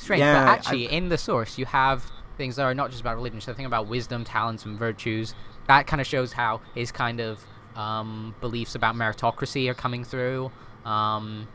strange, 0.00 0.20
Yeah, 0.20 0.44
but 0.44 0.48
I- 0.48 0.52
actually, 0.54 0.92
in 0.92 1.08
the 1.10 1.18
source, 1.18 1.58
you 1.58 1.66
have 1.66 2.04
things 2.38 2.56
that 2.56 2.62
are 2.62 2.74
not 2.74 2.90
just 2.90 3.02
about 3.02 3.16
religion, 3.16 3.40
so 3.40 3.52
think 3.52 3.66
about 3.66 3.86
wisdom, 3.86 4.24
talents, 4.24 4.64
and 4.64 4.78
virtues. 4.78 5.34
That 5.66 5.86
kind 5.86 6.00
of 6.00 6.06
shows 6.06 6.32
how 6.32 6.62
his 6.74 6.90
kind 6.90 7.20
of 7.20 7.44
um, 7.76 8.34
beliefs 8.40 8.74
about 8.74 8.94
meritocracy 8.94 9.68
are 9.68 9.74
coming 9.74 10.04
through, 10.04 10.50
um, 10.86 11.46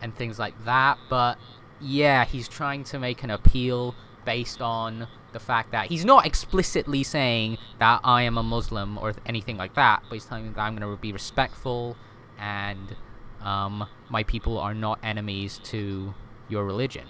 and 0.00 0.12
things 0.16 0.38
like 0.38 0.64
that. 0.64 0.98
But 1.08 1.38
yeah, 1.80 2.24
he's 2.24 2.48
trying 2.48 2.82
to 2.84 2.98
make 2.98 3.22
an 3.22 3.30
appeal 3.30 3.94
based 4.24 4.60
on 4.60 5.06
the 5.32 5.40
fact 5.40 5.72
that 5.72 5.86
he's 5.86 6.04
not 6.04 6.26
explicitly 6.26 7.02
saying 7.02 7.58
that 7.78 8.00
I 8.04 8.22
am 8.22 8.38
a 8.38 8.42
Muslim 8.42 8.98
or 8.98 9.14
anything 9.26 9.56
like 9.56 9.74
that, 9.74 10.02
but 10.08 10.14
he's 10.14 10.24
telling 10.24 10.44
me 10.44 10.50
that 10.50 10.60
I'm 10.60 10.76
going 10.76 10.88
to 10.88 11.00
be 11.00 11.12
respectful 11.12 11.96
and 12.38 12.96
um, 13.40 13.86
my 14.08 14.22
people 14.22 14.58
are 14.58 14.74
not 14.74 14.98
enemies 15.02 15.60
to 15.64 16.14
your 16.48 16.64
religion. 16.64 17.06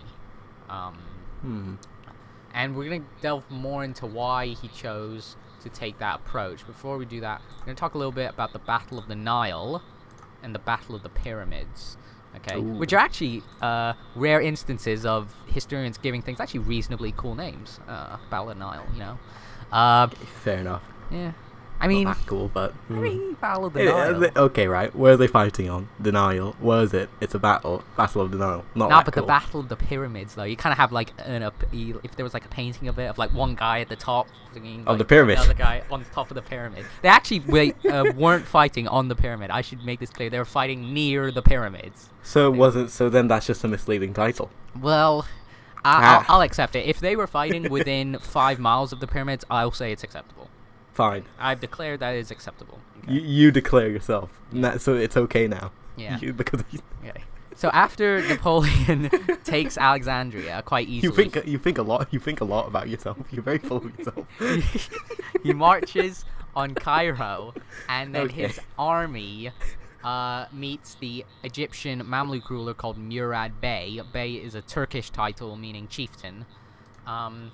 Um, 0.69 0.95
hmm 1.41 1.75
and 2.55 2.77
we're 2.77 2.89
going 2.89 3.03
to 3.03 3.09
delve 3.21 3.51
more 3.51 3.85
into 3.85 4.07
why 4.07 4.49
he 4.49 4.69
chose 4.69 5.37
to 5.63 5.69
take 5.69 5.99
that 5.99 6.17
approach. 6.17 6.67
Before 6.67 6.99
we 6.99 7.05
do 7.05 7.21
that, 7.21 7.41
we're 7.61 7.67
going 7.67 7.77
to 7.77 7.81
talk 7.81 7.95
a 7.95 7.99
little 7.99 8.13
bit 8.13 8.31
about 8.31 8.53
the 8.53 8.59
Battle 8.59 8.99
of 8.99 9.09
the 9.09 9.15
Nile 9.15 9.83
and 10.43 10.55
the 10.55 10.59
Battle 10.59 10.95
of 10.95 11.03
the 11.03 11.09
Pyramids. 11.09 11.97
Okay, 12.37 12.57
Ooh. 12.57 12.63
which 12.63 12.93
are 12.95 12.99
actually 12.99 13.43
uh, 13.61 13.93
rare 14.15 14.41
instances 14.41 15.05
of 15.05 15.35
historians 15.47 15.99
giving 15.99 16.23
things 16.23 16.41
actually 16.41 16.61
reasonably 16.61 17.13
cool 17.17 17.35
names. 17.35 17.79
Uh, 17.87 18.17
Battle 18.31 18.51
of 18.51 18.59
the 18.59 18.65
Nile, 18.65 18.85
you 18.95 18.99
know. 18.99 19.19
Uh, 19.71 20.09
Fair 20.43 20.59
enough. 20.59 20.83
yeah, 21.11 21.33
I 21.83 21.89
mean, 21.89 22.05
Not 22.05 22.17
that 22.19 22.27
cool, 22.27 22.49
but 22.55 22.73
I 22.89 22.93
mm. 22.93 23.03
mean, 23.03 23.33
Battle 23.41 23.65
of 23.67 23.73
the 23.73 23.83
Yeah, 23.85 23.91
Nile. 23.91 24.21
the- 24.21 24.39
okay, 24.43 24.69
right. 24.69 24.95
Where 24.95 25.15
are 25.15 25.17
they 25.17 25.27
fighting 25.27 25.69
on? 25.69 25.89
Denial. 26.01 26.55
Where 26.61 26.83
is 26.83 26.95
it? 26.95 27.11
It's 27.21 27.35
a 27.35 27.41
battle. 27.41 27.83
Battle 27.97 28.23
of 28.23 28.31
Denial. 28.31 28.65
Not 28.77 28.89
Nah, 28.91 29.03
but 29.03 29.13
cool. 29.15 29.25
the 29.25 29.27
Battle 29.27 29.59
of 29.61 29.69
the 29.69 29.75
Pyramids, 29.77 30.37
though, 30.37 30.45
you 30.45 30.57
kind 30.57 30.73
of 30.73 30.79
have 30.79 30.93
like 30.93 31.13
an 31.27 31.43
up, 31.43 31.55
if 31.73 32.15
there 32.15 32.25
was 32.25 32.35
like 32.35 32.45
a 32.45 32.49
painting 32.49 32.87
of 32.87 32.99
it 33.01 33.07
of 33.11 33.19
like 33.19 33.35
one 33.35 33.57
guy 33.57 33.81
at 33.81 33.89
the 33.89 33.97
top 33.97 34.29
singing, 34.55 34.85
Of 34.87 34.99
the 34.99 35.05
pyramid. 35.05 35.39
the 35.39 35.43
other 35.43 35.55
guy 35.55 35.83
on 35.91 36.05
top 36.15 36.31
of 36.31 36.37
the 36.37 36.43
pyramid. 36.43 36.87
They 37.03 37.09
actually 37.09 37.41
wait, 37.41 37.75
uh, 37.87 38.13
weren't 38.15 38.47
fighting 38.47 38.87
on 38.87 39.09
the 39.09 39.17
pyramid. 39.17 39.51
I 39.51 39.61
should 39.63 39.85
make 39.85 39.99
this 39.99 40.11
clear. 40.11 40.31
They 40.31 40.39
were 40.39 40.45
fighting 40.45 40.95
near 40.95 41.33
the 41.33 41.43
pyramids. 41.43 42.11
So 42.23 42.47
it 42.53 42.57
wasn't. 42.57 42.91
So 42.93 43.09
then 43.09 43.27
that's 43.27 43.47
just 43.49 43.65
a 43.65 43.69
misleading 43.69 44.15
title. 44.15 44.51
Well, 44.81 45.27
I, 45.85 45.91
Ah. 45.95 46.25
I'll, 46.29 46.37
I'll 46.37 46.43
accept 46.43 46.77
it. 46.77 46.87
If 46.87 47.01
they 47.01 47.17
were 47.17 47.27
fighting 47.27 47.69
within 47.71 48.19
five 48.21 48.61
miles 48.61 48.93
of 48.93 49.01
the 49.01 49.09
pyramids, 49.09 49.45
I'll 49.51 49.73
say 49.73 49.91
it's 49.91 50.05
acceptable. 50.05 50.49
Fine. 50.93 51.25
I've 51.39 51.61
declared 51.61 52.01
that 52.01 52.15
is 52.15 52.31
acceptable. 52.31 52.79
Okay. 53.05 53.15
You, 53.15 53.21
you 53.21 53.51
declare 53.51 53.89
yourself. 53.89 54.31
Na- 54.53 54.77
so 54.79 54.95
it's 54.95 55.17
okay 55.17 55.49
now. 55.49 55.73
Yeah. 55.97 56.19
You, 56.23 56.33
because 56.33 56.63
Okay. 57.07 57.23
So 57.55 57.69
after 57.71 58.23
Napoleon 58.29 59.11
takes 59.45 59.77
Alexandria 59.77 60.63
quite 60.65 60.89
easily, 60.89 61.09
you 61.25 61.31
think 61.31 61.47
you 61.47 61.59
think 61.59 61.79
a 61.79 61.83
lot. 61.83 62.09
You 62.11 62.19
think 62.19 62.41
a 62.41 62.45
lot 62.45 62.67
about 62.67 62.89
yourself. 62.89 63.19
You're 63.31 63.43
very 63.43 63.59
full 63.59 63.79
of 63.79 63.99
yourself. 63.99 64.27
he 65.43 65.53
marches 65.53 66.25
on 66.57 66.75
Cairo, 66.75 67.53
and 67.89 68.15
then 68.15 68.23
Okay. 68.27 68.47
his 68.49 68.59
army 68.79 69.51
uh, 70.03 70.47
meets 70.53 70.95
the 70.97 71.25
Egyptian 71.45 72.03
Mamluk 72.05 72.49
ruler 72.51 72.75
called 72.75 72.97
Murad 72.99 73.61
Bey. 73.61 74.01
Bey 74.13 74.33
is 74.35 74.55
a 74.55 74.63
Turkish 74.63 75.11
title 75.11 75.57
meaning 75.57 75.89
chieftain. 75.89 76.47
Um, 77.07 77.53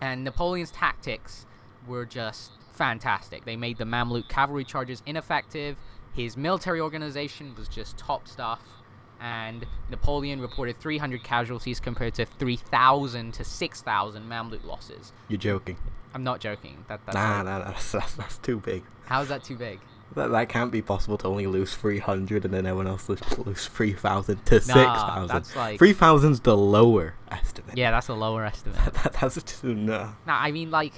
and 0.00 0.24
Napoleon's 0.24 0.70
tactics 0.72 1.46
were 1.86 2.04
just 2.04 2.50
fantastic. 2.78 3.44
They 3.44 3.56
made 3.56 3.76
the 3.78 3.84
Mamluk 3.84 4.28
cavalry 4.28 4.64
charges 4.64 5.02
ineffective. 5.04 5.76
His 6.14 6.36
military 6.36 6.80
organization 6.80 7.54
was 7.58 7.68
just 7.68 7.98
top 7.98 8.26
stuff. 8.28 8.60
And 9.20 9.66
Napoleon 9.90 10.40
reported 10.40 10.76
300 10.78 11.24
casualties 11.24 11.80
compared 11.80 12.14
to 12.14 12.24
3,000 12.24 13.34
to 13.34 13.44
6,000 13.44 14.22
Mamluk 14.30 14.64
losses. 14.64 15.12
You're 15.26 15.38
joking. 15.38 15.76
I'm 16.14 16.22
not 16.24 16.40
joking. 16.40 16.84
That, 16.88 17.00
that's 17.04 17.14
Nah, 17.16 17.42
nah, 17.42 17.58
nah. 17.58 17.64
That's, 17.66 17.92
that's, 17.92 18.14
that's 18.14 18.38
too 18.38 18.58
big. 18.60 18.84
How 19.06 19.20
is 19.22 19.28
that 19.28 19.42
too 19.42 19.56
big? 19.56 19.80
That, 20.14 20.28
that 20.30 20.48
can't 20.48 20.70
be 20.72 20.80
possible 20.80 21.18
to 21.18 21.26
only 21.26 21.46
lose 21.46 21.74
300 21.74 22.44
and 22.44 22.54
then 22.54 22.64
everyone 22.64 22.86
else 22.86 23.08
lose, 23.08 23.20
lose 23.38 23.66
3,000 23.66 24.44
to 24.46 24.54
Nah, 24.54 24.60
6,000. 24.60 25.26
that's 25.28 25.56
like- 25.56 25.78
3,000's 25.80 26.40
the 26.40 26.56
lower 26.56 27.14
estimate. 27.30 27.76
Yeah, 27.76 27.90
that's 27.90 28.08
a 28.08 28.14
lower 28.14 28.44
estimate. 28.44 28.78
that, 29.02 29.16
that's 29.20 29.42
too, 29.42 29.74
no. 29.74 30.14
Now, 30.26 30.38
I 30.40 30.50
mean, 30.52 30.70
like, 30.70 30.94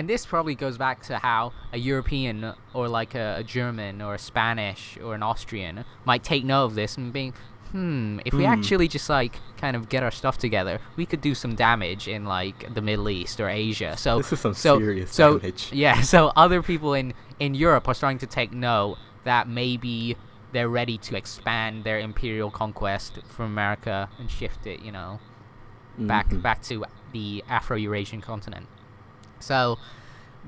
and 0.00 0.08
this 0.08 0.24
probably 0.24 0.54
goes 0.54 0.78
back 0.78 1.02
to 1.02 1.18
how 1.18 1.52
a 1.74 1.78
European 1.78 2.54
or 2.72 2.88
like 2.88 3.14
a, 3.14 3.36
a 3.38 3.44
German 3.44 4.00
or 4.00 4.14
a 4.14 4.18
Spanish 4.18 4.96
or 5.04 5.14
an 5.14 5.22
Austrian 5.22 5.84
might 6.06 6.24
take 6.24 6.42
note 6.42 6.64
of 6.64 6.74
this 6.74 6.96
and 6.96 7.12
being, 7.12 7.34
hmm, 7.72 8.18
if 8.24 8.32
we 8.32 8.44
Hmm. 8.46 8.50
actually 8.54 8.88
just 8.88 9.10
like 9.10 9.36
kind 9.58 9.76
of 9.76 9.90
get 9.90 10.02
our 10.02 10.10
stuff 10.10 10.38
together, 10.38 10.80
we 10.96 11.04
could 11.04 11.20
do 11.20 11.34
some 11.34 11.54
damage 11.54 12.08
in 12.08 12.24
like 12.24 12.72
the 12.72 12.80
Middle 12.80 13.10
East 13.10 13.38
or 13.40 13.50
Asia. 13.50 13.94
So 13.98 14.16
This 14.16 14.32
is 14.32 14.40
some 14.40 14.54
so, 14.54 14.78
serious 14.78 15.12
so, 15.12 15.38
damage. 15.38 15.68
Yeah, 15.84 16.00
so 16.00 16.32
other 16.34 16.62
people 16.62 16.94
in 16.94 17.12
in 17.38 17.54
Europe 17.54 17.86
are 17.86 17.94
starting 17.94 18.18
to 18.20 18.26
take 18.26 18.52
note 18.52 18.96
that 19.24 19.48
maybe 19.48 20.16
they're 20.52 20.68
ready 20.70 20.96
to 20.96 21.14
expand 21.14 21.84
their 21.84 21.98
imperial 22.00 22.50
conquest 22.50 23.18
from 23.28 23.46
America 23.46 24.08
and 24.18 24.30
shift 24.30 24.66
it, 24.66 24.80
you 24.80 24.92
know, 24.92 25.20
back 25.98 26.30
Mhm. 26.30 26.40
back 26.40 26.62
to 26.62 26.86
the 27.12 27.44
Afro-Eurasian 27.50 28.22
continent. 28.22 28.66
So 29.40 29.78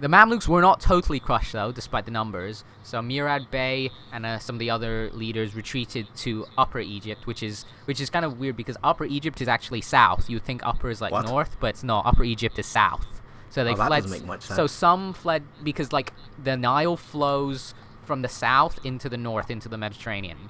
the 0.00 0.06
Mamluks 0.08 0.48
were 0.48 0.60
not 0.62 0.80
totally 0.80 1.20
crushed 1.20 1.52
though, 1.52 1.72
despite 1.72 2.04
the 2.04 2.10
numbers. 2.10 2.64
So 2.82 3.02
Murad 3.02 3.50
Bey 3.50 3.90
and 4.12 4.24
uh, 4.24 4.38
some 4.38 4.56
of 4.56 4.60
the 4.60 4.70
other 4.70 5.10
leaders 5.12 5.54
retreated 5.54 6.06
to 6.16 6.46
Upper 6.56 6.78
Egypt, 6.80 7.26
which 7.26 7.42
is 7.42 7.64
which 7.84 8.00
is 8.00 8.08
kind 8.10 8.24
of 8.24 8.38
weird 8.38 8.56
because 8.56 8.76
Upper 8.82 9.04
Egypt 9.04 9.40
is 9.40 9.48
actually 9.48 9.80
south. 9.82 10.30
You 10.30 10.36
would 10.36 10.44
think 10.44 10.64
Upper 10.64 10.88
is 10.88 11.00
like 11.00 11.12
What? 11.12 11.26
north, 11.26 11.56
but 11.60 11.68
it's 11.68 11.82
not. 11.84 12.06
Upper 12.06 12.24
Egypt 12.24 12.58
is 12.58 12.66
south. 12.66 13.20
So 13.50 13.64
they 13.64 13.72
Oh, 13.72 13.76
that 13.76 13.86
fled. 13.88 14.02
doesn't 14.04 14.18
make 14.20 14.26
much 14.26 14.42
So 14.44 14.66
some 14.66 15.12
fled 15.12 15.42
because 15.62 15.92
like 15.92 16.12
the 16.42 16.56
Nile 16.56 16.96
flows 16.96 17.74
from 18.04 18.22
the 18.22 18.28
south 18.28 18.78
into 18.84 19.08
the 19.10 19.18
north 19.18 19.50
into 19.50 19.68
the 19.68 19.76
Mediterranean. 19.78 20.48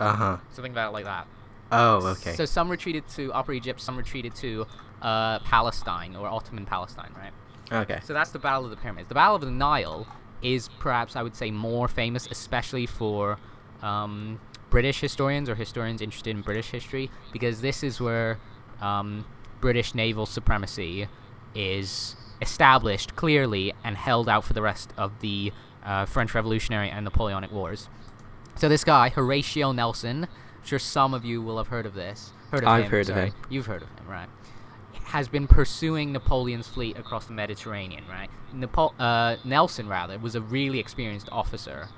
Uh-huh. 0.00 0.36
So 0.52 0.62
think 0.62 0.72
about 0.72 0.90
it 0.90 0.92
like 0.92 1.04
that. 1.04 1.26
Oh, 1.72 2.06
okay. 2.06 2.34
So 2.34 2.44
some 2.44 2.68
retreated 2.70 3.08
to 3.16 3.32
Upper 3.32 3.52
Egypt, 3.52 3.80
some 3.80 3.96
retreated 3.96 4.34
to 4.36 4.66
uh, 5.02 5.40
Palestine 5.40 6.14
or 6.16 6.28
Ottoman 6.28 6.64
Palestine, 6.64 7.10
right? 7.18 7.32
Okay. 7.70 8.00
So 8.04 8.12
that's 8.12 8.30
the 8.30 8.38
Battle 8.38 8.64
of 8.64 8.70
the 8.70 8.76
Pyramids. 8.76 9.08
The 9.08 9.14
Battle 9.14 9.36
of 9.36 9.42
the 9.42 9.50
Nile 9.50 10.06
is 10.42 10.68
perhaps 10.78 11.16
I 11.16 11.22
would 11.22 11.34
say 11.34 11.50
more 11.50 11.88
famous, 11.88 12.28
especially 12.30 12.86
for 12.86 13.38
um, 13.82 14.40
British 14.70 15.00
historians 15.00 15.48
or 15.48 15.54
historians 15.54 16.00
interested 16.00 16.30
in 16.30 16.42
British 16.42 16.70
history, 16.70 17.10
because 17.32 17.60
this 17.60 17.82
is 17.82 18.00
where 18.00 18.38
um, 18.80 19.24
British 19.60 19.94
naval 19.94 20.26
supremacy 20.26 21.08
is 21.54 22.16
established 22.40 23.16
clearly 23.16 23.72
and 23.82 23.96
held 23.96 24.28
out 24.28 24.44
for 24.44 24.52
the 24.52 24.62
rest 24.62 24.92
of 24.96 25.18
the 25.20 25.52
uh, 25.84 26.04
French 26.04 26.34
Revolutionary 26.34 26.88
and 26.90 27.04
Napoleonic 27.04 27.50
Wars. 27.50 27.88
So 28.56 28.68
this 28.68 28.84
guy, 28.84 29.08
Horatio 29.08 29.72
Nelson, 29.72 30.24
I'm 30.24 30.64
sure 30.64 30.78
some 30.78 31.14
of 31.14 31.24
you 31.24 31.42
will 31.42 31.56
have 31.58 31.68
heard 31.68 31.86
of 31.86 31.94
this. 31.94 32.32
Heard 32.50 32.62
of 32.62 32.68
I've 32.68 32.84
him, 32.84 32.90
heard 32.90 33.08
of 33.08 33.16
him. 33.16 33.32
You've 33.48 33.66
heard 33.66 33.82
of 33.82 33.88
him, 33.88 34.06
right? 34.08 34.28
Has 35.08 35.26
been 35.28 35.46
pursuing 35.46 36.12
Napoleon's 36.12 36.68
fleet 36.68 36.98
across 36.98 37.24
the 37.26 37.32
Mediterranean, 37.32 38.04
right? 38.10 38.28
Napo- 38.52 38.92
uh, 38.98 39.36
Nelson, 39.44 39.88
rather, 39.88 40.18
was 40.18 40.34
a 40.34 40.40
really 40.42 40.78
experienced 40.78 41.28
officer, 41.32 41.88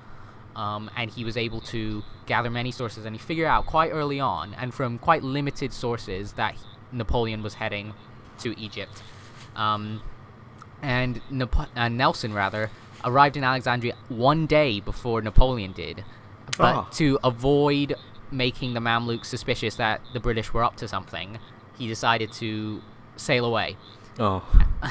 um, 0.55 0.89
and 0.97 1.11
he 1.11 1.25
was 1.25 1.37
able 1.37 1.61
to 1.63 2.05
gather 2.27 2.51
many 2.51 2.71
sources, 2.71 3.05
and 3.05 3.17
he 3.17 3.19
figured 3.21 3.49
out 3.49 3.67
quite 3.67 3.91
early 3.91 4.21
on, 4.21 4.55
and 4.55 4.73
from 4.73 4.97
quite 4.99 5.25
limited 5.25 5.73
sources, 5.73 6.35
that 6.35 6.55
Napoleon 6.93 7.43
was 7.43 7.55
heading 7.55 7.95
to 8.39 8.59
Egypt. 8.59 9.03
Um, 9.57 10.03
and 10.81 11.21
uh, 11.77 11.89
Nelson 11.89 12.33
rather 12.33 12.71
arrived 13.05 13.37
in 13.37 13.43
Alexandria 13.43 13.95
one 14.09 14.47
day 14.47 14.79
before 14.79 15.21
Napoleon 15.21 15.73
did, 15.73 16.05
but 16.57 16.77
Ah. 16.77 16.89
to 16.93 17.19
avoid 17.25 17.95
making 18.31 18.75
the 18.75 18.81
Mamluks 18.81 19.27
suspicious 19.27 19.75
that 19.77 20.01
the 20.13 20.21
British 20.21 20.53
were 20.53 20.63
up 20.63 20.77
to 20.77 20.87
something, 20.87 21.39
he 21.77 21.89
decided 21.89 22.31
to 22.33 22.83
sail 23.21 23.45
away. 23.45 23.77
Oh. 24.19 24.43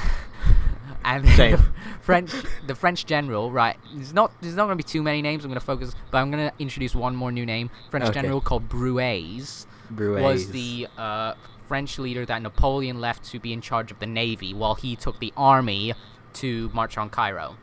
And 1.04 1.24
the 1.24 1.64
French, 2.02 2.32
the 2.68 2.76
French 2.76 3.06
general, 3.06 3.52
right? 3.52 3.78
There's 3.94 4.14
not, 4.14 4.32
there's 4.42 4.56
not 4.56 4.66
going 4.66 4.78
to 4.78 4.84
be 4.84 4.88
too 4.88 5.02
many 5.02 5.22
names. 5.22 5.44
I'm 5.44 5.50
going 5.50 5.60
to 5.60 5.66
focus, 5.66 5.96
but 6.12 6.18
I'm 6.20 6.30
going 6.30 6.50
to 6.50 6.54
introduce 6.60 6.94
one 6.94 7.16
more 7.16 7.32
new 7.32 7.46
name. 7.46 7.70
French 7.90 8.06
Okay. 8.06 8.22
general 8.22 8.42
called 8.42 8.68
Brueys 8.70 9.66
Brueys. 9.92 10.22
was 10.22 10.52
the 10.52 10.88
uh, 10.98 11.34
French 11.68 11.98
leader 11.98 12.26
that 12.26 12.42
Napoleon 12.42 13.00
left 13.00 13.24
to 13.32 13.40
be 13.40 13.54
in 13.54 13.62
charge 13.62 13.92
of 13.92 14.00
the 14.00 14.06
navy, 14.06 14.54
while 14.54 14.76
he 14.76 14.96
took 14.96 15.20
the 15.20 15.34
army 15.38 15.94
to 16.34 16.70
march 16.74 16.98
on 16.98 17.10
Cairo. 17.10 17.56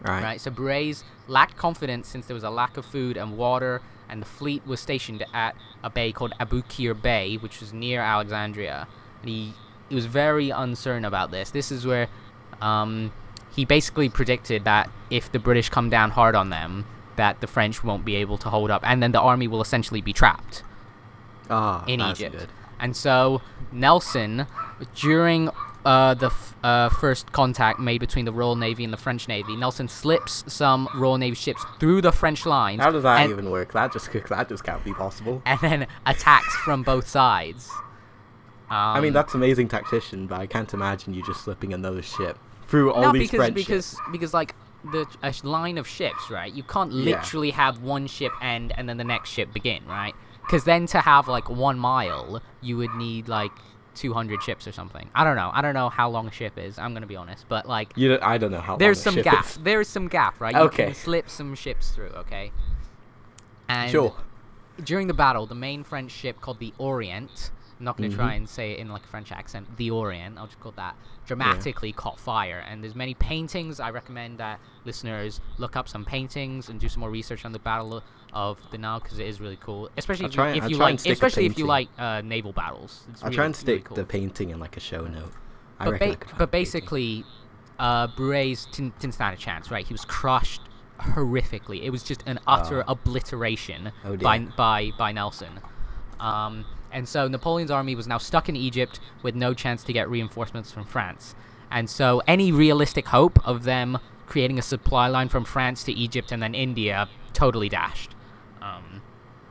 Right. 0.00 0.22
Right. 0.22 0.40
So 0.40 0.50
Brueys 0.50 1.02
lacked 1.26 1.56
confidence 1.56 2.08
since 2.08 2.26
there 2.26 2.34
was 2.34 2.44
a 2.44 2.50
lack 2.50 2.76
of 2.76 2.86
food 2.86 3.16
and 3.16 3.36
water, 3.36 3.82
and 4.08 4.22
the 4.22 4.26
fleet 4.26 4.64
was 4.66 4.78
stationed 4.80 5.24
at 5.34 5.56
a 5.82 5.90
bay 5.90 6.12
called 6.12 6.32
Aboukir 6.38 6.94
Bay, 7.02 7.36
which 7.36 7.60
was 7.60 7.72
near 7.72 8.00
Alexandria. 8.00 8.86
And 9.20 9.28
he 9.28 9.52
he 9.88 9.94
was 9.94 10.06
very 10.06 10.50
uncertain 10.50 11.04
about 11.04 11.30
this. 11.30 11.50
This 11.50 11.70
is 11.72 11.86
where 11.86 12.08
um, 12.60 13.12
he 13.50 13.64
basically 13.64 14.08
predicted 14.08 14.64
that 14.64 14.90
if 15.10 15.30
the 15.32 15.38
British 15.38 15.68
come 15.68 15.88
down 15.90 16.10
hard 16.10 16.34
on 16.34 16.50
them, 16.50 16.84
that 17.16 17.40
the 17.40 17.46
French 17.46 17.82
won't 17.82 18.04
be 18.04 18.16
able 18.16 18.38
to 18.38 18.48
hold 18.50 18.70
up, 18.70 18.82
and 18.84 19.02
then 19.02 19.12
the 19.12 19.20
army 19.20 19.48
will 19.48 19.60
essentially 19.60 20.00
be 20.00 20.12
trapped 20.12 20.62
Ah, 21.50 21.84
in 21.86 21.98
that's 22.00 22.20
Egypt. 22.20 22.36
good. 22.38 22.48
And 22.80 22.94
so 22.96 23.40
Nelson, 23.72 24.46
during 24.94 25.50
uh, 25.84 26.14
the 26.14 26.26
f- 26.26 26.54
uh, 26.62 26.88
first 26.90 27.32
contact 27.32 27.80
made 27.80 27.98
between 27.98 28.24
the 28.24 28.32
Royal 28.32 28.54
Navy 28.54 28.84
and 28.84 28.92
the 28.92 28.96
French 28.98 29.26
Navy, 29.26 29.56
Nelson 29.56 29.88
slips 29.88 30.44
some 30.46 30.88
Royal 30.94 31.18
Navy 31.18 31.34
ships 31.34 31.64
through 31.80 32.02
the 32.02 32.12
French 32.12 32.46
lines. 32.46 32.80
How 32.80 32.90
does 32.92 33.02
that 33.02 33.22
and, 33.22 33.30
even 33.32 33.50
work? 33.50 33.72
That 33.72 33.92
just 33.92 34.12
that 34.28 34.48
just 34.48 34.62
can't 34.62 34.84
be 34.84 34.92
possible. 34.92 35.42
And 35.44 35.58
then 35.60 35.86
attacks 36.06 36.54
from 36.56 36.82
both 36.84 37.08
sides. 37.08 37.68
Um, 38.70 38.76
I 38.96 39.00
mean, 39.00 39.12
that's 39.12 39.34
amazing 39.34 39.68
tactician, 39.68 40.26
but 40.26 40.40
I 40.40 40.46
can't 40.46 40.72
imagine 40.74 41.14
you 41.14 41.22
just 41.24 41.42
slipping 41.42 41.72
another 41.72 42.02
ship 42.02 42.38
through 42.68 42.92
all 42.92 43.02
no, 43.02 43.12
these 43.12 43.22
because 43.30 43.38
French 43.38 43.54
because 43.54 43.90
ships. 43.90 44.00
because 44.12 44.34
like 44.34 44.54
the 44.92 45.06
a 45.22 45.32
line 45.42 45.78
of 45.78 45.88
ships, 45.88 46.30
right? 46.30 46.52
You 46.52 46.62
can't 46.62 46.92
Yeah. 46.92 47.16
literally 47.16 47.50
have 47.50 47.80
one 47.82 48.06
ship 48.06 48.32
end 48.42 48.72
and 48.76 48.88
then 48.88 48.96
the 48.98 49.04
next 49.04 49.30
ship 49.30 49.52
begin, 49.54 49.84
right? 49.86 50.14
Because 50.42 50.64
then 50.64 50.86
to 50.88 51.00
have 51.00 51.28
like 51.28 51.48
one 51.48 51.78
mile, 51.78 52.42
you 52.60 52.76
would 52.76 52.94
need 52.94 53.26
like 53.28 53.52
200 53.94 54.42
ships 54.42 54.68
or 54.68 54.72
something. 54.72 55.10
I 55.14 55.24
don't 55.24 55.34
know. 55.36 55.50
I 55.52 55.60
don't 55.62 55.74
know 55.74 55.88
how 55.88 56.08
long 56.10 56.28
a 56.28 56.30
ship 56.30 56.56
is. 56.58 56.78
I'm 56.78 56.94
gonna 56.94 57.06
be 57.06 57.16
honest, 57.16 57.46
but 57.48 57.66
like 57.66 57.92
You, 57.96 58.08
don't- 58.10 58.22
I 58.22 58.38
don't 58.38 58.52
know 58.52 58.60
how. 58.60 58.72
long 58.74 58.78
there's 58.78 58.98
a 58.98 59.02
some 59.02 59.14
ship 59.14 59.24
gap. 59.24 59.44
is. 59.46 59.56
There's 59.62 59.88
some 59.88 60.08
gap, 60.08 60.40
right? 60.40 60.54
You 60.54 60.60
Okay. 60.62 60.84
can 60.86 60.94
slip 60.94 61.28
some 61.30 61.54
ships 61.54 61.90
through, 61.90 62.10
okay? 62.10 62.52
And 63.68 63.90
Sure. 63.90 64.14
during 64.82 65.06
the 65.08 65.14
battle, 65.14 65.46
the 65.46 65.54
main 65.54 65.84
French 65.84 66.12
ship 66.12 66.40
called 66.40 66.58
the 66.60 66.72
Orient. 66.78 67.50
I'm 67.78 67.84
not 67.84 67.96
going 67.96 68.10
to 68.10 68.16
try 68.16 68.34
and 68.34 68.48
say 68.48 68.72
it 68.72 68.78
in 68.80 68.88
like 68.88 69.04
a 69.04 69.06
French 69.08 69.30
accent. 69.30 69.76
The 69.76 69.90
Orient, 69.90 70.36
I'll 70.38 70.46
just 70.46 70.58
call 70.60 70.72
that. 70.72 70.96
Dramatically 71.26 71.92
caught 71.92 72.18
fire, 72.18 72.64
and 72.68 72.82
there's 72.82 72.96
many 72.96 73.14
paintings. 73.14 73.78
I 73.78 73.90
recommend 73.90 74.38
that 74.38 74.58
listeners 74.84 75.40
look 75.58 75.76
up 75.76 75.88
some 75.88 76.04
paintings 76.04 76.68
and 76.68 76.80
do 76.80 76.88
some 76.88 77.00
more 77.00 77.10
research 77.10 77.44
on 77.44 77.52
the 77.52 77.58
Battle 77.60 78.02
of 78.32 78.58
the 78.70 78.78
Nile 78.78 78.98
because 79.00 79.18
it 79.20 79.26
is 79.28 79.40
really 79.40 79.58
cool. 79.60 79.90
Especially 79.96 80.26
if 80.26 80.32
try- 80.32 80.54
you, 80.54 80.62
if 80.62 80.70
you 80.70 80.76
like, 80.76 80.90
and 80.90 81.00
stick 81.00 81.10
a 81.10 81.12
especially 81.12 81.46
if 81.46 81.56
you 81.56 81.66
like 81.66 81.88
uh, 81.98 82.20
naval 82.22 82.52
battles. 82.52 83.04
It's 83.10 83.22
I'll 83.22 83.28
really, 83.28 83.36
try 83.36 83.44
and 83.46 83.54
really 83.54 83.60
stick 83.78 83.84
cool 83.84 83.96
the 83.96 84.04
painting 84.04 84.50
in 84.50 84.58
like 84.58 84.76
a 84.76 84.80
show 84.80 85.06
note. 85.06 85.32
I 85.78 85.84
but, 85.90 85.98
ba- 86.00 86.16
but 86.36 86.50
basically, 86.50 87.24
uh, 87.78 88.08
Brueys 88.08 88.68
didn't, 88.72 88.98
didn't 88.98 89.14
stand 89.14 89.34
a 89.34 89.38
chance, 89.38 89.70
right? 89.70 89.86
He 89.86 89.94
was 89.94 90.04
crushed 90.04 90.62
horrifically. 90.98 91.82
It 91.84 91.90
was 91.90 92.02
just 92.02 92.22
an 92.26 92.38
utter 92.46 92.82
Oh. 92.86 92.92
obliteration 92.92 93.92
Oh, 94.04 94.16
by, 94.16 94.40
by 94.40 94.90
by 94.98 95.12
Nelson. 95.12 95.60
Um, 96.20 96.64
and 96.92 97.08
so 97.08 97.28
Napoleon's 97.28 97.70
army 97.70 97.94
was 97.94 98.06
now 98.06 98.18
stuck 98.18 98.48
in 98.48 98.56
Egypt 98.56 99.00
with 99.22 99.34
no 99.34 99.54
chance 99.54 99.84
to 99.84 99.92
get 99.92 100.08
reinforcements 100.08 100.70
from 100.72 100.84
France. 100.84 101.34
And 101.70 101.88
so 101.90 102.22
any 102.26 102.50
realistic 102.50 103.08
hope 103.08 103.38
of 103.46 103.64
them 103.64 103.98
creating 104.26 104.58
a 104.58 104.62
supply 104.62 105.08
line 105.08 105.28
from 105.28 105.44
France 105.44 105.84
to 105.84 105.92
Egypt 105.92 106.32
and 106.32 106.42
then 106.42 106.54
India 106.54 107.08
totally 107.32 107.68
dashed. 107.68 108.14
Um, 108.62 109.02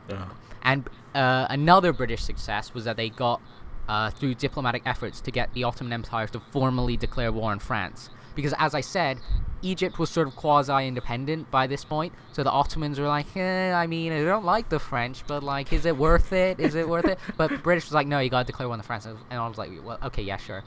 Yeah. 0.09 0.29
and 0.63 0.89
uh, 1.15 1.47
another 1.49 1.93
British 1.93 2.21
success 2.23 2.73
was 2.73 2.85
that 2.85 2.97
they 2.97 3.09
got, 3.09 3.41
uh, 3.87 4.09
through 4.11 4.35
diplomatic 4.35 4.83
efforts, 4.85 5.21
to 5.21 5.31
get 5.31 5.53
the 5.53 5.63
Ottoman 5.63 5.93
Empire 5.93 6.27
to 6.27 6.39
formally 6.39 6.97
declare 6.97 7.31
war 7.31 7.51
on 7.51 7.59
France. 7.59 8.09
Because, 8.35 8.53
as 8.59 8.75
I 8.75 8.81
said, 8.81 9.19
Egypt 9.61 9.99
was 9.99 10.09
sort 10.09 10.27
of 10.27 10.35
quasi 10.35 10.87
independent 10.87 11.49
by 11.51 11.67
this 11.67 11.83
point. 11.83 12.13
So 12.33 12.43
the 12.43 12.51
Ottomans 12.51 12.99
were 12.99 13.07
like, 13.07 13.35
eh, 13.35 13.73
I 13.73 13.87
mean, 13.87 14.11
I 14.11 14.23
don't 14.23 14.45
like 14.45 14.69
the 14.69 14.79
French, 14.79 15.25
but, 15.27 15.43
like, 15.43 15.73
is 15.73 15.85
it 15.85 15.97
worth 15.97 16.33
it? 16.33 16.59
Is 16.59 16.75
it 16.75 16.87
worth 16.87 17.05
it? 17.05 17.19
But 17.37 17.51
the 17.51 17.57
British 17.57 17.85
was 17.85 17.93
like, 17.93 18.07
no, 18.07 18.19
you 18.19 18.29
gotta 18.29 18.45
declare 18.45 18.67
war 18.67 18.73
on 18.73 18.79
the 18.79 18.83
France. 18.83 19.05
And 19.05 19.17
I 19.31 19.47
was 19.47 19.57
like, 19.57 19.71
well, 19.83 19.99
okay, 20.03 20.21
yeah, 20.21 20.37
sure. 20.37 20.63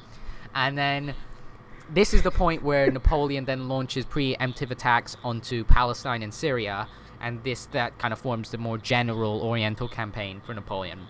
And 0.55 0.77
then 0.77 1.15
this 1.93 2.15
is 2.15 2.23
the 2.23 2.31
point 2.31 2.63
where 2.63 2.91
Napoleon 2.91 3.45
then 3.45 3.69
launches 3.69 4.05
preemptive 4.05 4.71
attacks 4.71 5.17
onto 5.25 5.65
Palestine 5.65 6.23
and 6.23 6.33
Syria, 6.33 6.89
and 7.21 7.43
this 7.45 7.67
that 7.67 7.99
kind 7.99 8.13
of 8.13 8.19
forms 8.19 8.51
the 8.51 8.59
more 8.59 8.79
general 8.79 9.43
Oriental 9.43 9.89
campaign 9.89 10.41
for 10.45 10.55
Napoleon. 10.55 11.07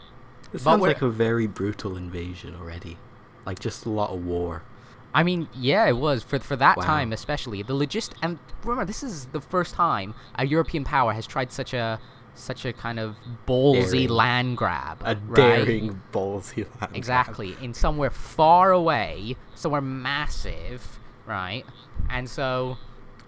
This 0.52 0.64
But 0.64 0.70
sounds 0.70 0.82
like 0.82 1.02
a 1.02 1.08
very 1.08 1.46
brutal 1.46 1.96
invasion 1.96 2.56
already. 2.56 2.98
Like 3.46 3.58
just 3.58 3.86
a 3.86 3.90
lot 3.90 4.10
of 4.10 4.24
war. 4.24 4.62
I 5.12 5.22
mean, 5.22 5.48
yeah, 5.54 5.86
it 5.88 5.96
was 5.96 6.22
for 6.22 6.38
for 6.38 6.56
that 6.56 6.76
Wow. 6.76 6.84
time 6.84 7.12
especially. 7.12 7.62
The 7.62 7.74
logist 7.74 8.12
and 8.22 8.38
remember, 8.62 8.84
this 8.84 9.02
is 9.02 9.26
the 9.26 9.40
first 9.40 9.74
time 9.74 10.14
a 10.36 10.46
European 10.46 10.84
power 10.84 11.12
has 11.12 11.26
tried 11.26 11.50
such 11.52 11.74
a 11.74 11.98
such 12.34 12.64
a 12.64 12.72
kind 12.72 12.98
of 13.00 13.16
ballsy 13.46 13.90
Daring. 13.90 14.08
land 14.08 14.56
grab. 14.56 15.02
A 15.04 15.16
right? 15.16 15.34
daring 15.36 16.00
ballsy 16.12 16.58
land 16.58 16.78
grab. 16.78 16.96
Exactly, 16.96 17.56
in 17.60 17.74
somewhere 17.74 18.10
far 18.10 18.70
away, 18.70 19.36
somewhere 19.56 19.80
massive, 19.80 21.00
right? 21.26 21.64
And 22.08 22.30
so 22.30 22.78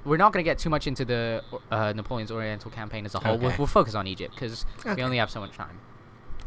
we're 0.05 0.17
not 0.17 0.33
going 0.33 0.43
to 0.45 0.49
get 0.49 0.59
too 0.59 0.71
much 0.71 0.87
into 0.87 1.05
the 1.05 1.43
uh, 1.71 1.93
Napoleon's 1.95 2.31
Oriental 2.31 2.71
campaign 2.71 3.05
as 3.07 3.15
a 3.15 3.19
whole. 3.21 3.39
We'll, 3.39 3.49
Okay. 3.49 3.57
we'll 3.59 3.67
focus 3.67 3.95
on 3.95 4.07
Egypt 4.07 4.35
because 4.35 4.65
we 4.85 5.03
only 5.03 5.19
have 5.19 5.31
so 5.31 5.41
much 5.41 5.53
time. 5.57 5.79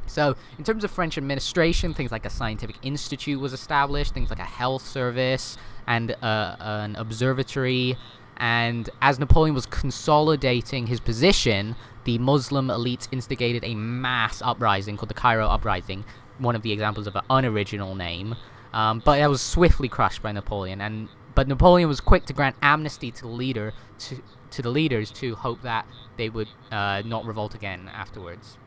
So, 0.08 0.36
in 0.58 0.64
terms 0.64 0.84
of 0.84 0.92
French 0.92 1.18
administration, 1.18 1.94
things 1.94 2.12
like 2.12 2.26
a 2.26 2.30
scientific 2.30 2.78
institute 2.84 3.40
was 3.40 3.54
established, 3.54 4.14
things 4.14 4.30
like 4.30 4.40
a 4.40 4.44
health 4.44 4.86
service 4.86 5.58
and 5.88 6.12
uh, 6.22 6.56
an 6.60 6.96
observatory. 6.96 7.98
And 8.38 8.90
as 9.02 9.18
Napoleon 9.18 9.56
was 9.56 9.66
consolidating 9.66 10.88
his 10.88 11.00
position, 11.00 11.76
the 12.04 12.18
Muslim 12.18 12.68
elites 12.68 13.08
instigated 13.12 13.64
a 13.64 13.76
mass 13.76 14.42
uprising 14.42 14.98
called 14.98 15.10
the 15.10 15.16
Cairo 15.16 15.48
Uprising, 15.48 16.04
one 16.38 16.56
of 16.56 16.62
the 16.62 16.72
examples 16.72 17.08
of 17.08 17.16
an 17.16 17.24
unoriginal 17.30 17.96
name. 17.96 18.36
Um, 18.74 19.02
but 19.04 19.20
it 19.20 19.28
was 19.28 19.42
swiftly 19.42 19.88
crushed 19.88 20.22
by 20.22 20.34
Napoleon, 20.34 20.82
and 20.82 21.08
but 21.34 21.48
Napoleon 21.48 21.88
was 21.88 22.02
quick 22.02 22.26
to 22.26 22.34
grant 22.34 22.56
amnesty 22.62 23.10
to 23.10 23.22
the 23.22 23.28
leader 23.28 23.74
to 24.00 24.22
to 24.52 24.62
the 24.62 24.70
leaders 24.70 25.12
to 25.12 25.36
hope 25.36 25.62
that 25.62 25.86
they 26.18 26.30
would 26.30 26.50
uh, 26.72 27.02
not 27.06 27.26
revolt 27.26 27.56
again 27.56 27.90
afterwards. 27.94 28.58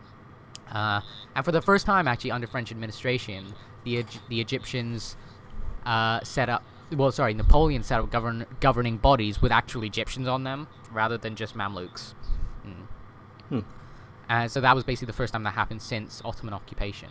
Uh, 0.72 1.00
and 1.34 1.44
for 1.44 1.52
the 1.52 1.62
first 1.62 1.86
time, 1.86 2.06
actually, 2.06 2.30
under 2.30 2.46
French 2.46 2.70
administration, 2.70 3.54
the 3.84 4.04
the 4.28 4.40
Egyptians 4.40 5.16
uh, 5.84 6.20
set 6.22 6.48
up. 6.48 6.62
Well, 6.92 7.12
sorry, 7.12 7.34
Napoleon 7.34 7.82
set 7.82 8.00
up 8.00 8.10
govern 8.10 8.46
governing 8.60 8.96
bodies 8.96 9.42
with 9.42 9.52
actual 9.52 9.82
Egyptians 9.84 10.26
on 10.28 10.44
them 10.44 10.68
rather 10.90 11.18
than 11.18 11.36
just 11.36 11.54
Mamluks. 11.54 12.14
Mm. 12.66 12.86
Hmm. 13.48 13.60
And 14.28 14.50
so 14.50 14.60
that 14.60 14.74
was 14.74 14.84
basically 14.84 15.06
the 15.06 15.14
first 15.14 15.32
time 15.32 15.42
that 15.44 15.54
happened 15.54 15.82
since 15.82 16.22
Ottoman 16.24 16.54
occupation. 16.54 17.08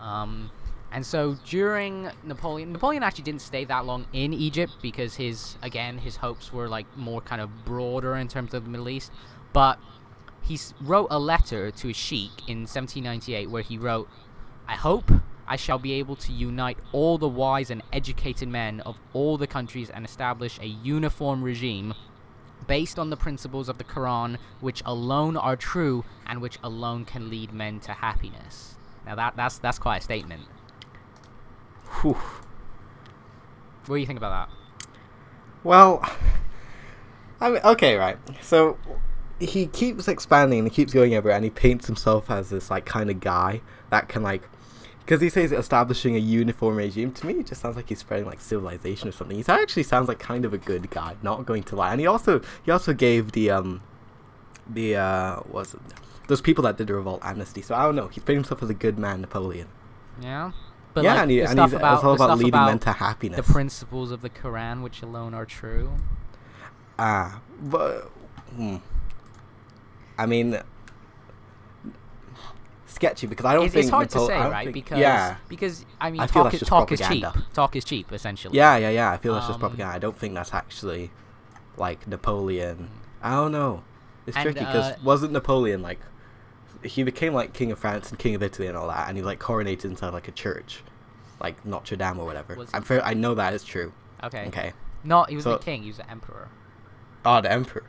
Um, 0.00 0.50
and 0.90 1.04
so 1.04 1.36
during 1.44 2.10
Napoleon, 2.24 2.72
Napoleon 2.72 3.02
actually 3.02 3.24
didn't 3.24 3.42
stay 3.42 3.64
that 3.66 3.84
long 3.84 4.06
in 4.12 4.32
Egypt 4.32 4.74
because 4.80 5.16
his, 5.16 5.56
again, 5.62 5.98
his 5.98 6.16
hopes 6.16 6.52
were 6.52 6.68
like 6.68 6.86
more 6.96 7.20
kind 7.20 7.42
of 7.42 7.64
broader 7.64 8.16
in 8.16 8.28
terms 8.28 8.54
of 8.54 8.64
the 8.64 8.70
Middle 8.70 8.88
East. 8.88 9.12
But 9.52 9.78
he 10.48 10.58
wrote 10.80 11.08
a 11.10 11.18
letter 11.18 11.70
to 11.70 11.90
a 11.90 11.92
sheik 11.92 12.48
in 12.48 12.60
1798 12.60 13.50
where 13.50 13.62
he 13.62 13.76
wrote, 13.76 14.08
I 14.66 14.76
hope 14.76 15.10
I 15.46 15.56
shall 15.56 15.78
be 15.78 15.92
able 15.92 16.16
to 16.16 16.32
unite 16.32 16.78
all 16.90 17.18
the 17.18 17.28
wise 17.28 17.70
and 17.70 17.82
educated 17.92 18.48
men 18.48 18.80
of 18.80 18.98
all 19.12 19.36
the 19.36 19.46
countries 19.46 19.90
and 19.90 20.06
establish 20.06 20.58
a 20.58 20.66
uniform 20.66 21.42
regime 21.42 21.92
based 22.66 22.98
on 22.98 23.10
the 23.10 23.16
principles 23.16 23.68
of 23.68 23.76
the 23.76 23.84
Quran, 23.84 24.38
which 24.60 24.82
alone 24.86 25.36
are 25.36 25.56
true 25.56 26.04
and 26.26 26.40
which 26.40 26.58
alone 26.62 27.04
can 27.04 27.28
lead 27.28 27.52
men 27.52 27.78
to 27.80 27.92
happiness. 27.92 28.76
Now 29.04 29.14
that 29.16 29.36
that's 29.36 29.58
that's 29.58 29.78
quite 29.78 29.98
a 29.98 30.04
statement. 30.04 30.42
Whew. 32.00 32.16
What 33.86 33.96
do 33.96 34.00
you 34.00 34.06
think 34.06 34.18
about 34.18 34.48
that? 34.48 34.56
Well, 35.62 36.02
I 37.40 37.50
mean, 37.50 37.62
okay, 37.64 37.96
right. 37.96 38.18
So 38.42 38.76
he 39.38 39.66
keeps 39.66 40.08
expanding 40.08 40.60
and 40.60 40.68
he 40.68 40.74
keeps 40.74 40.92
going 40.92 41.14
everywhere, 41.14 41.36
and 41.36 41.44
he 41.44 41.50
paints 41.50 41.86
himself 41.86 42.30
as 42.30 42.50
this 42.50 42.70
like 42.70 42.86
kind 42.86 43.10
of 43.10 43.20
guy 43.20 43.60
that 43.90 44.08
can 44.08 44.22
like, 44.22 44.42
because 45.00 45.20
he 45.20 45.30
says 45.30 45.52
establishing 45.52 46.16
a 46.16 46.18
uniform 46.18 46.76
regime. 46.76 47.12
To 47.12 47.26
me, 47.26 47.34
it 47.34 47.46
just 47.46 47.60
sounds 47.60 47.76
like 47.76 47.88
he's 47.88 48.00
spreading 48.00 48.26
like 48.26 48.40
civilization 48.40 49.08
or 49.08 49.12
something. 49.12 49.36
He 49.36 49.44
actually 49.48 49.84
sounds 49.84 50.08
like 50.08 50.18
kind 50.18 50.44
of 50.44 50.52
a 50.52 50.58
good 50.58 50.90
guy, 50.90 51.16
not 51.22 51.46
going 51.46 51.62
to 51.64 51.76
lie. 51.76 51.92
And 51.92 52.00
he 52.00 52.06
also 52.06 52.40
he 52.64 52.70
also 52.70 52.92
gave 52.92 53.32
the 53.32 53.50
um 53.50 53.82
the 54.68 54.96
uh 54.96 55.40
was 55.48 55.74
it 55.74 55.80
those 56.28 56.40
people 56.42 56.62
that 56.62 56.76
did 56.76 56.86
the 56.86 56.94
revolt 56.94 57.20
amnesty. 57.24 57.62
So 57.62 57.74
I 57.74 57.82
don't 57.84 57.96
know. 57.96 58.08
He's 58.08 58.22
painting 58.22 58.42
himself 58.42 58.62
as 58.62 58.70
a 58.70 58.74
good 58.74 58.98
man, 58.98 59.22
Napoleon. 59.22 59.68
Yeah. 60.20 60.52
But 60.94 61.04
yeah, 61.04 61.14
like, 61.14 61.22
and, 61.22 61.30
he, 61.30 61.40
and 61.40 61.60
he's 61.60 61.72
about 61.72 61.94
it's 61.94 62.04
all 62.04 62.14
about 62.14 62.38
leading 62.38 62.50
about 62.50 62.68
men 62.68 62.78
to 62.80 62.92
happiness. 62.92 63.36
the 63.46 63.52
principles 63.52 64.10
of 64.10 64.20
the 64.20 64.30
Quran, 64.30 64.82
which 64.82 65.02
alone 65.02 65.34
are 65.34 65.46
true. 65.46 65.92
Ah, 66.98 67.40
but 67.60 68.10
hmm. 68.54 68.76
I 70.18 70.26
mean, 70.26 70.60
sketchy 72.86 73.26
because 73.26 73.44
I 73.46 73.54
don't 73.54 73.66
It's, 73.66 73.74
think 73.74 73.84
it's 73.84 73.90
hard 73.90 74.10
to 74.10 74.20
say, 74.26 74.38
right? 74.38 74.64
think- 74.64 74.74
because 74.74 74.98
yeah, 74.98 75.36
because 75.48 75.84
I 76.00 76.10
mean, 76.10 76.20
I 76.20 76.26
talk, 76.26 76.52
is, 76.54 76.60
talk 76.60 76.90
is 76.92 77.00
cheap. 77.00 77.24
Talk 77.54 77.76
is 77.76 77.84
cheap, 77.84 78.12
essentially. 78.12 78.56
yeah, 78.56 78.76
yeah, 78.76 78.90
yeah. 78.90 79.10
I 79.12 79.16
feel 79.18 79.34
that's 79.34 79.46
just 79.46 79.54
Um, 79.56 79.60
propaganda. 79.60 79.94
I 79.94 79.98
don't 79.98 80.16
think 80.18 80.34
that's 80.34 80.52
actually 80.52 81.10
like 81.76 82.06
Napoleon. 82.08 82.90
I 83.22 83.30
don't 83.32 83.52
know. 83.52 83.84
It's 84.26 84.36
And, 84.36 84.44
tricky 84.44 84.58
because 84.60 84.92
uh, 84.92 84.96
wasn't 85.02 85.32
Napoleon 85.32 85.82
like 85.82 86.00
he 86.82 87.02
became 87.02 87.32
like 87.34 87.52
king 87.52 87.72
of 87.72 87.78
France 87.78 88.10
and 88.10 88.18
king 88.18 88.34
of 88.34 88.42
Italy 88.42 88.68
and 88.68 88.76
all 88.76 88.88
that, 88.88 89.08
and 89.08 89.16
he 89.16 89.22
like 89.22 89.38
coronated 89.38 89.84
inside 89.86 90.12
like 90.12 90.28
a 90.28 90.32
church, 90.32 90.82
like 91.40 91.64
Notre 91.64 91.96
Dame 91.96 92.18
or 92.18 92.26
whatever. 92.26 92.56
I'm 92.72 92.82
fair, 92.82 93.04
I 93.04 93.14
know 93.14 93.34
that 93.34 93.52
is 93.52 93.64
true. 93.64 93.92
Okay. 94.24 94.46
Okay. 94.48 94.72
No, 95.04 95.24
he 95.24 95.36
was 95.36 95.44
So- 95.44 95.52
the 95.52 95.58
king. 95.64 95.82
He 95.82 95.88
was 95.88 95.98
the 95.98 96.10
emperor. 96.10 96.48
Oh, 97.24 97.40
the 97.40 97.50
emperor. 97.52 97.84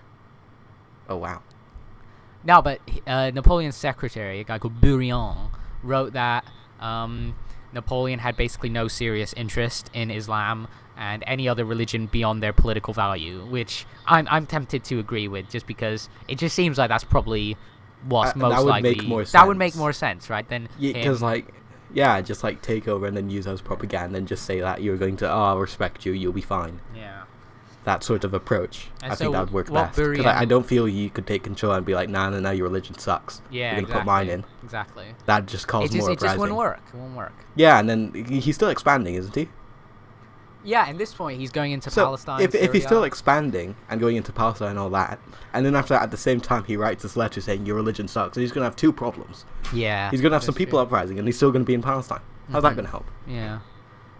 Oh 1.08 1.18
wow. 1.18 1.42
No, 2.44 2.62
but 2.62 2.80
uh, 3.06 3.32
Napoleon's 3.32 3.76
secretary, 3.76 4.40
a 4.40 4.44
guy 4.44 4.58
called 4.60 4.80
Bourrienne, 4.80 5.50
wrote 5.84 6.14
that 6.14 6.46
um, 6.80 7.36
Napoleon 7.74 8.20
had 8.20 8.38
basically 8.38 8.70
no 8.70 8.88
serious 8.88 9.34
interest 9.34 9.90
in 9.94 10.10
Islam 10.10 10.68
and 10.98 11.24
any 11.28 11.48
other 11.48 11.64
religion 11.66 12.08
beyond 12.08 12.42
their 12.44 12.54
political 12.54 12.94
value, 12.94 13.46
which 13.46 13.86
I'm, 14.06 14.28
I'm 14.30 14.46
tempted 14.46 14.84
to 14.86 15.00
agree 15.00 15.28
with, 15.28 15.50
just 15.50 15.66
because 15.68 16.10
it 16.28 16.38
just 16.38 16.56
seems 16.56 16.78
like 16.78 16.90
that's 16.90 17.04
probably 17.06 17.58
what's 18.08 18.32
Uh, 18.32 18.34
that 18.34 18.40
most 18.40 18.58
would 18.64 18.70
likely. 18.70 18.90
make 18.96 19.04
more 19.08 19.24
That 19.26 19.48
would 19.48 19.58
make 19.58 19.76
more 19.76 19.94
sense, 19.94 20.30
right? 20.30 20.48
Than 20.48 20.68
Yeah, 20.78 20.94
because 20.94 21.20
him- 21.22 21.28
like, 21.28 21.54
yeah, 21.94 22.20
just 22.22 22.44
like 22.44 22.62
take 22.62 22.88
over 22.88 23.06
and 23.06 23.16
then 23.16 23.30
use 23.30 23.48
as 23.48 23.62
propaganda 23.62 24.18
and 24.18 24.28
just 24.28 24.46
say 24.46 24.60
that 24.62 24.82
you're 24.82 24.98
going 24.98 25.18
to, 25.18 25.30
oh, 25.32 25.42
I'll 25.44 25.58
respect 25.60 26.06
you, 26.06 26.14
you'll 26.14 26.34
be 26.34 26.42
fine. 26.42 26.80
yeah. 26.96 27.24
That 27.86 28.04
sort 28.04 28.24
of 28.26 28.34
approach, 28.34 28.90
And 29.02 29.12
I 29.14 29.16
so 29.16 29.26
think 29.26 29.34
that 29.34 29.40
would 29.46 29.52
work 29.54 29.72
best. 29.72 29.96
Because 29.96 30.26
I, 30.26 30.42
I 30.42 30.46
don't 30.46 30.66
feel 30.66 30.88
you 30.88 31.10
could 31.10 31.26
take 31.26 31.44
control 31.44 31.72
and 31.74 31.86
be 31.86 31.96
like, 31.96 32.10
nah, 32.10 32.30
nah, 32.30 32.40
nah, 32.40 32.52
your 32.52 32.66
religion 32.66 32.98
sucks. 33.00 33.42
Yeah, 33.50 33.60
you're 33.60 33.70
gonna 33.70 33.82
exactly. 33.84 34.00
put 34.02 34.06
mine 34.06 34.30
in. 34.30 34.46
Exactly. 34.64 35.06
That 35.26 35.46
just 35.46 35.68
causes 35.68 35.96
more 35.96 36.12
it 36.12 36.20
just 36.20 36.38
wouldn't 36.38 36.58
work. 36.58 36.82
It 36.94 36.98
won't 36.98 37.16
work. 37.16 37.34
Yeah, 37.56 37.80
and 37.80 37.90
then 37.90 38.26
he's 38.28 38.56
still 38.56 38.70
expanding, 38.70 39.16
isn't 39.16 39.34
he? 39.34 39.48
Yeah, 40.62 40.88
at 40.90 40.98
this 40.98 41.14
point 41.14 41.40
he's 41.40 41.52
going 41.52 41.72
into 41.72 41.90
So 41.90 42.04
Palestine. 42.04 42.42
if, 42.42 42.54
if 42.54 42.74
he's 42.74 42.84
still 42.84 43.06
expanding 43.06 43.78
and 43.90 44.00
going 44.02 44.18
into 44.18 44.34
Palestine 44.34 44.72
and 44.72 44.80
all 44.80 44.90
that, 44.90 45.18
and 45.54 45.66
then 45.66 45.74
after 45.74 45.94
that, 45.94 46.04
at 46.04 46.12
the 46.12 46.18
same 46.18 46.42
time, 46.42 46.66
he 46.66 46.76
writes 46.76 47.02
this 47.04 47.16
letter 47.16 47.40
saying 47.40 47.66
your 47.66 47.78
religion 47.78 48.10
sucks, 48.10 48.36
so 48.36 48.42
he's 48.42 48.52
going 48.52 48.62
to 48.64 48.66
have 48.66 48.76
two 48.76 48.92
problems. 48.92 49.46
yeah, 49.74 50.12
He's 50.12 50.20
going 50.20 50.32
to 50.32 50.36
have 50.36 50.44
some 50.44 50.54
people 50.54 50.78
true. 50.78 50.84
uprising, 50.84 51.18
and 51.18 51.26
he's 51.28 51.38
still 51.38 51.52
going 51.52 51.64
to 51.64 51.68
be 51.68 51.74
in 51.76 51.82
Palestine. 51.82 52.20
How's 52.52 52.64
that 52.64 52.74
Mhm. 52.74 52.76
going 52.76 52.86
to 52.86 52.92
help? 52.92 53.06
Yeah. 53.26 53.60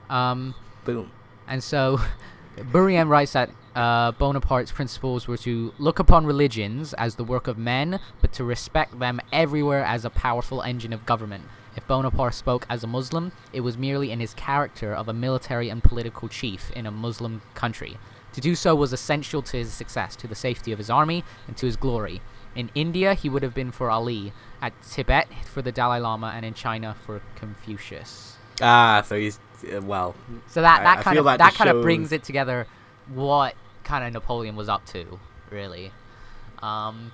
Um, 0.10 0.56
Boom. 0.86 1.12
and 1.48 1.62
so 1.62 2.00
Bourrienne 2.64 3.10
writes 3.10 3.34
that 3.34 3.50
uh, 3.76 4.12
Bonaparte's 4.14 4.72
principles 4.72 5.28
were 5.28 5.38
to 5.38 5.74
look 5.78 6.00
upon 6.00 6.26
religions 6.26 6.94
as 6.94 7.16
the 7.16 7.24
work 7.24 7.48
of 7.48 7.58
men, 7.58 8.00
but 8.22 8.32
to 8.34 8.44
respect 8.44 9.00
them 9.00 9.20
everywhere 9.32 9.84
as 9.84 10.06
a 10.06 10.10
powerful 10.10 10.62
engine 10.62 10.94
of 10.94 11.06
government. 11.06 11.44
If 11.76 11.88
Bonaparte 11.88 12.34
spoke 12.34 12.66
as 12.70 12.84
a 12.84 12.88
Muslim, 12.88 13.32
it 13.54 13.62
was 13.62 13.78
merely 13.78 14.12
in 14.12 14.20
his 14.20 14.34
character 14.34 14.94
of 14.94 15.08
a 15.08 15.14
military 15.14 15.70
and 15.70 15.84
political 15.84 16.28
chief 16.28 16.72
in 16.72 16.86
a 16.86 16.92
Muslim 16.92 17.42
country. 17.54 17.98
To 18.34 18.42
do 18.42 18.56
so 18.56 18.76
was 18.76 18.94
essential 18.94 19.42
to 19.44 19.58
his 19.58 19.72
success, 19.72 20.16
to 20.18 20.28
the 20.28 20.36
safety 20.36 20.72
of 20.72 20.78
his 20.78 20.90
army, 20.90 21.24
and 21.48 21.56
to 21.58 21.66
his 21.66 21.78
glory. 21.78 22.22
In 22.56 22.70
India, 22.76 23.14
he 23.14 23.30
would 23.30 23.44
have 23.44 23.54
been 23.54 23.72
for 23.72 23.90
Ali, 23.90 24.34
at 24.62 24.74
Tibet 24.82 25.28
for 25.46 25.62
the 25.62 25.72
Dalai 25.72 26.00
Lama, 26.00 26.34
and 26.36 26.46
in 26.46 26.54
China 26.54 26.96
for 27.06 27.22
Confucius. 27.36 28.36
Ah, 28.62 29.04
so 29.06 29.18
he's 29.18 29.40
well. 29.82 30.16
So 30.48 30.62
that 30.62 30.84
that 30.84 31.00
I 31.00 31.02
kind 31.02 31.16
feel 31.16 31.28
of 31.28 31.38
that 31.38 31.38
that, 31.40 31.54
kind 31.54 31.70
of 31.70 31.82
brings 31.82 32.12
it 32.12 32.24
together 32.24 32.68
what 33.14 33.56
kind 33.84 34.06
of 34.06 34.14
Napoleon 34.14 34.56
was 34.56 34.70
up 34.70 34.86
to, 34.88 35.20
really. 35.50 35.92
Um, 36.62 37.12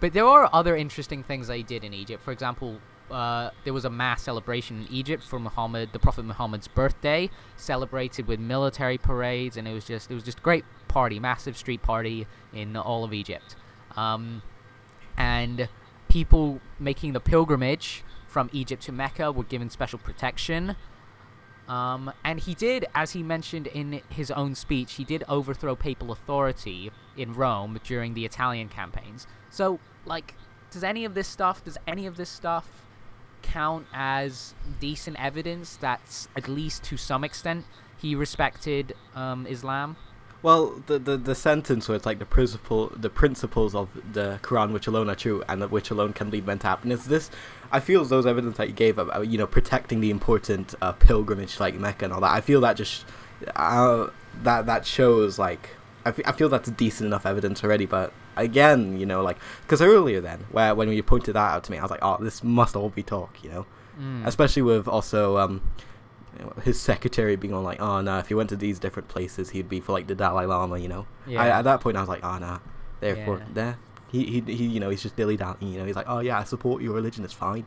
but 0.00 0.12
there 0.12 0.26
are 0.26 0.48
other 0.52 0.76
interesting 0.76 1.22
things 1.22 1.48
he 1.48 1.62
did 1.62 1.84
in 1.84 1.94
Egypt. 1.94 2.22
For 2.22 2.32
example, 2.32 2.80
uh, 3.10 3.50
there 3.64 3.72
was 3.72 3.84
a 3.84 3.90
mass 3.90 4.22
celebration 4.22 4.82
in 4.82 4.92
Egypt 4.92 5.22
for 5.22 5.38
Muhammad, 5.38 5.90
the 5.92 5.98
Prophet 5.98 6.24
Muhammad's 6.24 6.68
birthday, 6.68 7.30
celebrated 7.56 8.26
with 8.26 8.40
military 8.40 8.98
parades, 8.98 9.56
and 9.56 9.68
it 9.68 9.72
was 9.72 9.84
just 9.84 10.10
it 10.10 10.14
was 10.14 10.22
just 10.22 10.38
a 10.38 10.42
great 10.42 10.64
party, 10.88 11.18
massive 11.18 11.56
street 11.56 11.82
party 11.82 12.26
in 12.52 12.76
all 12.76 13.04
of 13.04 13.12
Egypt. 13.12 13.56
Um, 13.96 14.42
and 15.16 15.68
people 16.08 16.60
making 16.78 17.12
the 17.12 17.20
pilgrimage 17.20 18.02
from 18.26 18.50
Egypt 18.52 18.82
to 18.82 18.92
Mecca 18.92 19.32
were 19.32 19.44
given 19.44 19.70
special 19.70 19.98
protection. 19.98 20.76
Um, 21.68 22.12
and 22.24 22.38
he 22.38 22.54
did, 22.54 22.86
as 22.94 23.12
he 23.12 23.22
mentioned 23.22 23.66
in 23.66 24.00
his 24.08 24.30
own 24.30 24.54
speech, 24.54 24.94
he 24.94 25.04
did 25.04 25.24
overthrow 25.28 25.74
papal 25.74 26.12
authority 26.12 26.92
in 27.16 27.34
Rome 27.34 27.80
during 27.82 28.14
the 28.14 28.24
Italian 28.24 28.68
campaigns. 28.68 29.26
So, 29.50 29.80
like, 30.04 30.34
does 30.70 30.84
any 30.84 31.04
of 31.04 31.14
this 31.14 31.26
stuff, 31.26 31.64
does 31.64 31.78
any 31.86 32.06
of 32.06 32.16
this 32.16 32.28
stuff 32.28 32.68
count 33.42 33.86
as 33.92 34.54
decent 34.80 35.16
evidence 35.18 35.76
that, 35.76 36.28
at 36.36 36.48
least 36.48 36.84
to 36.84 36.96
some 36.96 37.24
extent, 37.24 37.64
he 37.98 38.14
respected 38.14 38.94
um, 39.14 39.46
Islam? 39.46 39.96
Well, 40.42 40.80
the, 40.86 40.98
the 40.98 41.16
the 41.16 41.34
sentence 41.34 41.88
where 41.88 41.96
it's 41.96 42.06
like 42.06 42.18
the 42.18 42.26
principle 42.26 42.92
the 42.94 43.10
principles 43.10 43.74
of 43.74 43.88
the 44.12 44.38
Quran 44.42 44.72
which 44.72 44.86
alone 44.86 45.08
are 45.08 45.14
true 45.14 45.42
and 45.48 45.68
which 45.70 45.90
alone 45.90 46.12
can 46.12 46.30
lead 46.30 46.46
men 46.46 46.58
to 46.60 46.66
happiness. 46.68 47.06
This, 47.06 47.30
I 47.72 47.80
feel, 47.80 48.04
those 48.04 48.26
evidence 48.26 48.56
that 48.58 48.68
you 48.68 48.74
gave 48.74 48.98
about 48.98 49.26
you 49.28 49.38
know 49.38 49.46
protecting 49.46 50.00
the 50.00 50.10
important 50.10 50.74
uh, 50.80 50.92
pilgrimage 50.92 51.60
like 51.60 51.74
Mecca 51.74 52.04
and 52.04 52.14
all 52.14 52.20
that. 52.20 52.32
I 52.32 52.40
feel 52.40 52.60
that 52.62 52.76
just 52.76 53.04
uh, 53.54 54.08
that 54.42 54.66
that 54.66 54.86
shows 54.86 55.38
like 55.38 55.70
I 56.04 56.12
feel 56.12 56.48
that's 56.48 56.70
decent 56.70 57.06
enough 57.06 57.26
evidence 57.26 57.64
already. 57.64 57.84
But 57.84 58.12
again, 58.36 58.98
you 58.98 59.06
know, 59.06 59.22
like 59.22 59.38
because 59.62 59.82
earlier 59.82 60.20
then 60.20 60.46
where 60.52 60.74
when 60.74 60.88
you 60.90 61.02
pointed 61.02 61.34
that 61.34 61.54
out 61.54 61.64
to 61.64 61.72
me, 61.72 61.78
I 61.78 61.82
was 61.82 61.90
like, 61.90 62.00
oh, 62.02 62.16
this 62.20 62.44
must 62.44 62.76
all 62.76 62.90
be 62.90 63.02
talk, 63.02 63.42
you 63.42 63.50
know. 63.50 63.66
Mm. 64.00 64.24
Especially 64.26 64.62
with 64.62 64.86
also 64.86 65.38
um, 65.38 65.62
his 66.62 66.80
secretary 66.80 67.34
being 67.34 67.54
on 67.54 67.64
like, 67.64 67.80
oh 67.80 68.00
no, 68.02 68.18
if 68.18 68.28
he 68.28 68.34
went 68.34 68.50
to 68.50 68.56
these 68.56 68.78
different 68.78 69.08
places, 69.08 69.50
he'd 69.50 69.68
be 69.68 69.80
for 69.80 69.92
like 69.92 70.06
the 70.06 70.14
Dalai 70.14 70.46
Lama, 70.46 70.78
you 70.78 70.88
know. 70.88 71.06
I, 71.26 71.30
Yeah. 71.30 71.58
at 71.58 71.62
that 71.62 71.80
point, 71.80 71.96
I 71.96 72.00
was 72.00 72.08
like, 72.08 72.24
oh 72.24 72.38
no, 72.38 72.60
therefore, 73.00 73.38
Yeah. 73.38 73.44
there. 73.54 73.78
He, 74.10 74.24
he, 74.24 74.40
he, 74.40 74.66
you 74.66 74.80
know, 74.80 74.90
he's 74.90 75.02
just 75.02 75.16
dilly 75.16 75.36
dallying. 75.36 75.72
You 75.72 75.80
know, 75.80 75.84
he's 75.84 75.96
like, 75.96 76.08
oh 76.08 76.20
yeah, 76.20 76.38
I 76.38 76.44
support 76.44 76.82
your 76.82 76.94
religion, 76.94 77.24
it's 77.24 77.32
fine. 77.32 77.66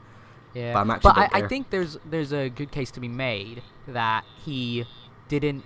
Yeah, 0.53 0.73
But 0.73 0.79
I'm 0.79 0.91
actually 0.91 1.13
but 1.13 1.17
I, 1.35 1.43
I 1.43 1.47
think 1.47 1.69
there's 1.69 1.97
there's 2.09 2.33
a 2.33 2.49
good 2.49 2.71
case 2.71 2.89
to 2.91 2.99
be 2.99 3.07
made 3.07 3.61
that 3.87 4.25
he 4.43 4.85
didn't 5.27 5.63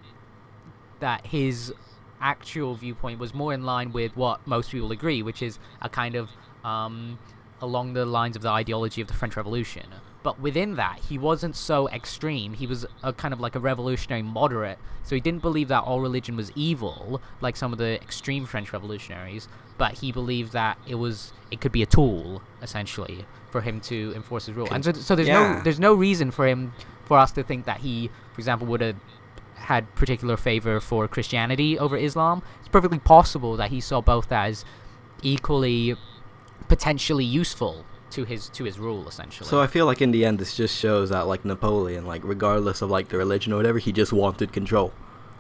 that 1.00 1.28
his 1.28 1.74
actual 2.20 2.76
viewpoint 2.76 3.20
was 3.20 3.34
more 3.34 3.54
in 3.54 3.64
line 3.64 3.92
with 3.92 4.16
what 4.16 4.46
most 4.48 4.72
people 4.72 4.92
agree, 4.92 5.22
which 5.22 5.42
is 5.42 5.60
a 5.82 5.90
kind 5.90 6.16
of 6.16 6.30
um, 6.64 7.20
along 7.62 7.94
the 7.94 8.06
lines 8.06 8.36
of 8.36 8.42
the 8.42 8.50
ideology 8.50 9.02
of 9.02 9.08
the 9.08 9.14
French 9.14 9.36
Revolution. 9.36 9.84
But 10.24 10.40
within 10.40 10.76
that, 10.76 11.00
he 11.10 11.18
wasn't 11.18 11.56
so 11.56 11.90
extreme. 11.90 12.54
He 12.54 12.66
was 12.66 12.86
a 13.04 13.12
kind 13.14 13.34
of 13.34 13.40
like 13.42 13.56
a 13.56 13.60
revolutionary 13.60 14.22
moderate. 14.24 14.80
So 15.04 15.16
he 15.16 15.22
didn't 15.22 15.42
believe 15.42 15.68
that 15.68 15.84
all 15.84 16.00
religion 16.00 16.38
was 16.38 16.50
evil, 16.56 17.22
like 17.42 17.58
some 17.58 17.74
of 17.74 17.78
the 17.78 18.02
extreme 18.02 18.46
French 18.46 18.72
revolutionaries. 18.72 19.50
But 19.78 19.96
he 19.96 20.12
believed 20.14 20.54
that 20.54 20.78
it 20.88 20.96
was 20.96 21.34
it 21.52 21.60
could 21.60 21.74
be 21.74 21.84
a 21.84 21.86
tool, 21.86 22.42
essentially, 22.62 23.26
for 23.52 23.62
him 23.62 23.82
to 23.82 24.14
enforce 24.16 24.46
his 24.46 24.56
rule. 24.56 24.70
And 24.72 24.84
so, 24.86 24.94
so 24.94 25.16
there's 25.16 25.28
Yeah. 25.28 25.56
no 25.58 25.62
there's 25.62 25.80
no 25.80 25.94
reason 25.94 26.32
for 26.32 26.48
him 26.48 26.74
for 27.06 27.18
us 27.18 27.32
to 27.34 27.44
think 27.44 27.66
that 27.66 27.80
he, 27.82 28.10
for 28.34 28.40
example, 28.40 28.66
would 28.68 28.80
have 28.82 28.96
had 29.56 29.94
particular 29.96 30.38
favor 30.38 30.80
for 30.80 31.08
Christianity 31.08 31.78
over 31.78 31.98
Islam. 31.98 32.42
It's 32.62 32.70
perfectly 32.70 33.00
possible 33.00 33.58
that 33.58 33.72
he 33.72 33.82
saw 33.82 34.00
both 34.02 34.32
as 34.32 34.64
equally 35.22 35.96
potentially 36.68 37.26
useful 37.26 37.86
to 38.14 38.24
his 38.26 38.50
to 38.50 38.64
his 38.64 38.80
rule, 38.80 39.08
essentially. 39.08 39.48
So 39.50 39.62
I 39.62 39.68
feel 39.68 39.86
like 39.86 40.02
in 40.02 40.12
the 40.12 40.26
end, 40.26 40.40
this 40.40 40.56
just 40.56 40.78
shows 40.78 41.10
that 41.10 41.28
like 41.28 41.44
Napoleon, 41.46 42.06
like 42.06 42.22
regardless 42.24 42.82
of 42.82 42.90
like 42.90 43.10
the 43.10 43.18
religion 43.18 43.54
or 43.54 43.58
whatever, 43.58 43.80
he 43.80 43.92
just 43.92 44.14
wanted 44.14 44.52
control. 44.54 44.94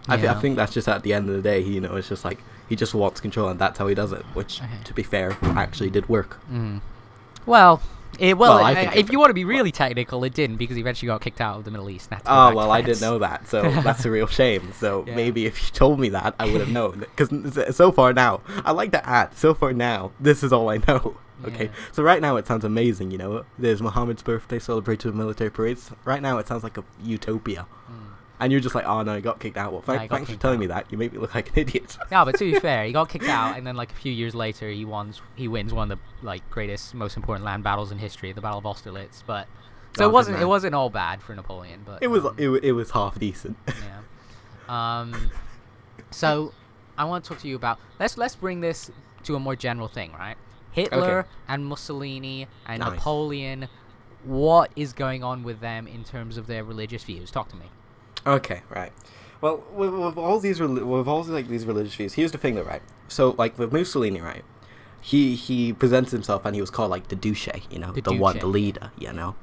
I, 0.08 0.18
th- 0.18 0.28
I 0.30 0.34
think 0.42 0.58
that's 0.58 0.74
just 0.74 0.90
at 0.90 1.04
the 1.04 1.14
end 1.14 1.30
of 1.30 1.36
the 1.38 1.42
day, 1.42 1.62
you 1.62 1.80
know, 1.80 1.96
it's 1.96 2.10
just 2.10 2.26
like 2.26 2.40
he 2.68 2.76
just 2.76 2.94
wants 2.94 3.22
control, 3.22 3.48
and 3.50 3.58
that's 3.60 3.78
how 3.80 3.88
he 3.88 3.96
does 3.96 4.12
it. 4.12 4.24
Which, 4.34 4.62
Okay. 4.62 4.70
to 4.84 4.94
be 4.94 5.02
fair, 5.04 5.38
actually 5.44 5.90
did 5.92 6.10
work. 6.10 6.42
Mm. 6.52 6.82
Well, 7.46 7.82
it, 8.20 8.38
well, 8.38 8.56
Well, 8.56 8.64
I 8.66 8.72
I- 8.72 8.76
think 8.76 8.96
if 8.98 9.12
you 9.12 9.18
want 9.20 9.30
to 9.30 9.34
be 9.34 9.46
really 9.46 9.72
technical, 9.72 10.24
it 10.26 10.34
didn't 10.34 10.58
because 10.58 10.76
he 10.76 10.82
eventually 10.82 11.08
got 11.08 11.22
kicked 11.22 11.40
out 11.42 11.58
of 11.60 11.64
the 11.66 11.72
Middle 11.72 11.90
East. 11.90 12.10
Oh 12.26 12.54
well, 12.54 12.70
I 12.72 12.82
didn't 12.82 13.02
know 13.02 13.18
that, 13.20 13.48
so 13.48 13.62
that's 13.82 14.04
a 14.06 14.12
real 14.12 14.28
shame. 14.28 14.74
So 14.78 15.06
Yeah. 15.08 15.16
maybe 15.16 15.46
if 15.46 15.62
you 15.64 15.70
told 15.72 16.00
me 16.02 16.10
that, 16.10 16.36
I 16.38 16.46
would 16.52 16.60
have 16.60 16.70
known. 16.70 17.00
Because 17.16 17.76
so 17.76 17.92
far 17.94 18.12
now, 18.14 18.42
I 18.66 18.72
like 18.72 18.92
to 18.92 19.08
add. 19.08 19.38
So 19.38 19.54
far 19.54 19.72
now, 19.74 20.12
this 20.20 20.44
is 20.44 20.52
all 20.52 20.70
I 20.70 20.78
know. 20.88 21.16
Okay, 21.46 21.66
Yeah. 21.66 21.72
so 21.92 22.04
right 22.04 22.22
now 22.22 22.36
it 22.38 22.48
sounds 22.48 22.64
amazing. 22.64 23.12
You 23.12 23.18
know, 23.18 23.46
there's 23.58 23.82
Muhammad's 23.82 24.22
birthday 24.24 24.60
celebrated 24.60 25.06
with 25.08 25.16
military 25.16 25.50
parades. 25.50 25.92
Right 26.06 26.22
now 26.22 26.38
it 26.38 26.48
sounds 26.48 26.64
like 26.64 26.78
a 26.78 26.84
utopia, 27.04 27.66
Mm. 27.90 27.94
and 28.40 28.52
you're 28.52 28.62
just 28.62 28.76
like, 28.76 28.86
oh 28.86 29.02
no, 29.04 29.16
he 29.16 29.22
got 29.22 29.40
kicked 29.40 29.58
out. 29.58 29.72
Well, 29.74 29.82
thank, 29.82 30.10
got 30.10 30.16
thanks 30.18 30.32
for 30.32 30.38
telling 30.38 30.58
out. 30.58 30.60
me 30.62 30.68
that. 30.68 30.92
You 30.92 30.98
make 30.98 31.12
me 31.14 31.20
look 31.20 31.34
like 31.36 31.50
an 31.50 31.60
idiot. 31.60 31.98
No, 32.12 32.24
but 32.26 32.36
to 32.38 32.52
be 32.52 32.60
fair, 32.68 32.86
he 32.86 32.94
got 32.94 33.10
kicked 33.10 33.26
out, 33.28 33.58
and 33.58 33.66
then 33.68 33.76
like 33.76 33.92
a 33.92 33.96
few 33.96 34.12
years 34.12 34.36
later, 34.36 34.70
he 34.70 34.86
wins. 34.86 35.22
He 35.36 35.48
wins 35.48 35.74
one 35.74 35.92
of 35.92 35.98
the 36.00 36.26
like 36.26 36.48
greatest, 36.50 36.94
most 36.94 37.18
important 37.18 37.46
land 37.46 37.64
battles 37.64 37.92
in 37.92 37.98
history, 38.00 38.32
the 38.32 38.42
Battle 38.42 38.60
of 38.60 38.66
Austerlitz. 38.66 39.24
But 39.26 39.48
so 39.98 40.06
Oh, 40.06 40.10
it 40.10 40.12
wasn't. 40.14 40.40
It 40.42 40.46
wasn't 40.46 40.76
all 40.76 40.90
bad 40.90 41.22
for 41.22 41.36
Napoleon. 41.36 41.82
But 41.86 42.02
It 42.04 42.08
was 42.08 42.26
um, 42.26 42.36
it, 42.38 42.50
it 42.64 42.72
was 42.74 42.92
half 42.92 43.18
decent. 43.20 43.58
yeah. 43.68 45.00
Um, 45.02 45.32
so 46.12 46.54
I 46.98 47.06
want 47.06 47.24
to 47.24 47.28
talk 47.30 47.40
to 47.42 47.48
you 47.48 47.56
about 47.56 47.80
let's 48.00 48.18
let's 48.18 48.36
bring 48.36 48.62
this 48.62 48.90
to 49.24 49.36
a 49.36 49.40
more 49.40 49.56
general 49.56 49.88
thing, 49.88 50.12
right? 50.14 50.38
Hitler 50.74 51.20
Okay. 51.20 51.28
and 51.48 51.66
Mussolini 51.66 52.48
and 52.66 52.80
Nice. 52.82 52.92
Napoleon. 52.94 53.68
What 54.24 54.72
is 54.76 54.94
going 54.94 55.24
on 55.24 55.44
with 55.44 55.60
them 55.60 55.86
in 55.88 56.04
terms 56.04 56.38
of 56.38 56.48
their 56.48 56.64
religious 56.64 57.04
views? 57.04 57.30
Talk 57.32 57.50
to 57.50 57.56
me. 57.56 57.66
Okay, 58.26 58.62
right. 58.70 58.92
Well, 59.42 59.64
with, 59.74 59.92
with 59.94 60.18
all 60.18 60.40
these 60.40 60.62
with 60.62 61.08
all 61.08 61.24
like 61.24 61.50
these 61.50 61.66
religious 61.66 61.94
views, 61.96 62.14
here's 62.14 62.32
the 62.32 62.38
thing, 62.38 62.56
though, 62.56 62.64
right? 62.64 62.82
So, 63.10 63.36
like 63.38 63.60
with 63.60 63.74
Mussolini, 63.74 64.22
right? 64.22 64.44
He 65.04 65.36
he 65.36 65.74
presents 65.74 66.12
himself 66.12 66.46
and 66.46 66.56
he 66.56 66.62
was 66.62 66.70
called 66.70 66.90
like 66.90 67.10
the 67.10 67.16
Duce, 67.18 67.48
you 67.70 67.78
know, 67.78 67.92
The 67.92 68.02
the, 68.02 68.14
one, 68.14 68.40
the 68.40 68.48
leader, 68.48 68.92
you 68.98 69.12
know. 69.12 69.36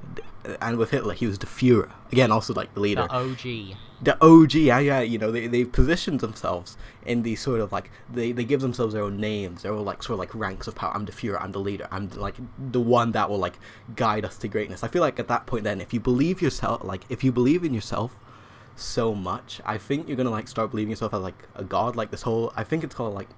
And 0.62 0.78
with 0.78 0.90
Hitler, 0.90 1.12
he 1.12 1.26
was 1.26 1.38
the 1.38 1.46
Führer, 1.46 1.90
again, 2.10 2.32
also 2.32 2.54
like 2.54 2.72
the 2.72 2.80
leader, 2.80 3.06
The 3.06 3.14
OG. 3.14 3.76
the 4.02 4.16
OG. 4.24 4.54
Yeah, 4.54 4.78
yeah, 4.78 5.00
you 5.00 5.18
know, 5.18 5.30
they 5.30 5.46
they 5.48 5.64
positioned 5.66 6.20
themselves 6.20 6.78
in 7.04 7.22
these 7.24 7.42
sort 7.42 7.60
of 7.60 7.72
like 7.72 7.90
they 8.10 8.32
they 8.32 8.44
give 8.44 8.62
themselves 8.62 8.94
their 8.94 9.02
own 9.02 9.18
names, 9.20 9.62
their 9.62 9.74
own 9.74 9.84
like 9.84 10.02
sort 10.02 10.14
of 10.14 10.20
like 10.20 10.34
ranks 10.34 10.66
of 10.66 10.74
power. 10.74 10.92
I'm 10.94 11.04
the 11.04 11.12
Führer, 11.12 11.38
I'm 11.44 11.52
the 11.52 11.60
leader, 11.60 11.86
I'm 11.90 12.08
like 12.26 12.36
the 12.58 12.80
one 12.80 13.12
that 13.12 13.28
will 13.28 13.38
like 13.38 13.58
guide 13.96 14.24
us 14.24 14.38
to 14.38 14.48
greatness. 14.48 14.82
I 14.82 14.88
feel 14.88 15.02
like 15.02 15.18
at 15.20 15.28
that 15.28 15.44
point, 15.44 15.64
then, 15.64 15.78
if 15.82 15.92
you 15.92 16.00
believe 16.00 16.40
yourself, 16.40 16.82
like 16.82 17.04
if 17.10 17.22
you 17.22 17.32
believe 17.32 17.62
in 17.64 17.74
yourself 17.74 18.16
so 18.76 19.14
much, 19.14 19.60
I 19.66 19.76
think 19.76 20.08
you're 20.08 20.16
gonna 20.16 20.30
like 20.30 20.48
start 20.48 20.70
believing 20.70 20.90
yourself 20.90 21.12
as 21.12 21.20
like 21.20 21.40
a 21.54 21.64
god. 21.64 21.96
Like 21.96 22.10
this 22.10 22.22
whole, 22.22 22.50
I 22.56 22.64
think 22.64 22.82
it's 22.82 22.94
called 22.94 23.12
like 23.14 23.28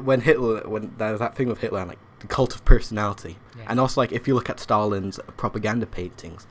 when 0.00 0.20
Hitler, 0.22 0.62
when 0.68 0.94
there's 0.98 1.18
that 1.20 1.34
thing 1.36 1.48
with 1.48 1.58
Hitler, 1.58 1.80
and, 1.80 1.88
like 1.88 1.98
the 2.20 2.26
cult 2.26 2.54
of 2.54 2.64
personality, 2.64 3.36
Yeah. 3.56 3.64
and 3.68 3.78
also 3.80 4.00
like 4.00 4.12
if 4.12 4.26
you 4.28 4.34
look 4.34 4.50
at 4.50 4.58
Stalin's 4.60 5.18
propaganda 5.36 5.86
paintings. 5.86 6.46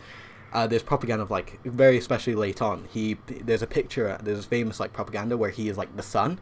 Uh, 0.54 0.66
there's 0.66 0.82
propaganda 0.82 1.24
of 1.24 1.30
like 1.30 1.60
very 1.66 1.98
especially 1.98 2.34
late 2.34 2.62
on. 2.62 2.86
He 2.90 3.18
there's 3.28 3.62
a 3.62 3.68
picture. 3.68 4.18
There's 4.24 4.40
a 4.40 4.48
famous 4.48 4.80
like 4.80 4.94
propaganda 4.94 5.36
where 5.38 5.50
he 5.50 5.68
is 5.68 5.78
like 5.78 5.96
the 5.98 6.02
sun, 6.04 6.40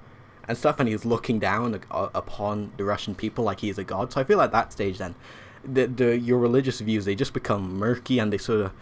and 0.48 0.56
stuff, 0.58 0.80
and 0.80 0.88
he's 0.88 1.06
looking 1.06 1.40
down 1.40 1.82
uh, 1.92 2.10
upon 2.14 2.72
the 2.78 2.84
Russian 2.86 3.16
people 3.16 3.44
like 3.44 3.62
he 3.62 3.70
is 3.70 3.78
a 3.80 3.84
god. 3.84 4.14
So 4.14 4.22
I 4.22 4.24
feel 4.24 4.42
at 4.42 4.52
that 4.52 4.72
stage 4.72 5.00
then, 5.00 5.16
the, 5.64 5.88
the 5.88 6.18
your 6.20 6.38
religious 6.38 6.80
views 6.82 7.06
they 7.06 7.16
just 7.16 7.34
become 7.34 7.78
murky 7.80 8.20
and 8.20 8.32
they 8.32 8.38
sort 8.38 8.60
of 8.62 8.66
uh, 8.68 8.74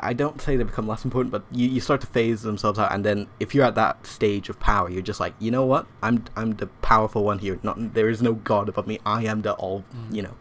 I 0.00 0.12
don't 0.12 0.40
say 0.40 0.56
they 0.56 0.64
become 0.64 0.86
less 0.88 1.04
important, 1.04 1.30
but 1.32 1.44
you, 1.52 1.68
you 1.68 1.80
start 1.80 2.00
to 2.02 2.06
phase 2.06 2.42
themselves 2.42 2.78
out, 2.78 2.92
and 2.92 3.04
then 3.04 3.26
if 3.40 3.54
you're 3.54 3.64
at 3.64 3.74
that 3.76 4.06
stage 4.06 4.48
of 4.48 4.58
power, 4.60 4.88
you're 4.90 5.02
just 5.02 5.20
like, 5.20 5.34
you 5.38 5.50
know 5.50 5.64
what? 5.64 5.86
I'm 6.02 6.24
I'm 6.36 6.52
the 6.56 6.66
powerful 6.82 7.24
one 7.24 7.38
here. 7.38 7.58
Not 7.62 7.94
there 7.94 8.08
is 8.08 8.20
no 8.22 8.34
god 8.34 8.68
above 8.68 8.86
me. 8.86 8.98
I 9.06 9.24
am 9.24 9.42
the 9.42 9.52
all, 9.54 9.84
you 10.10 10.22
know, 10.22 10.34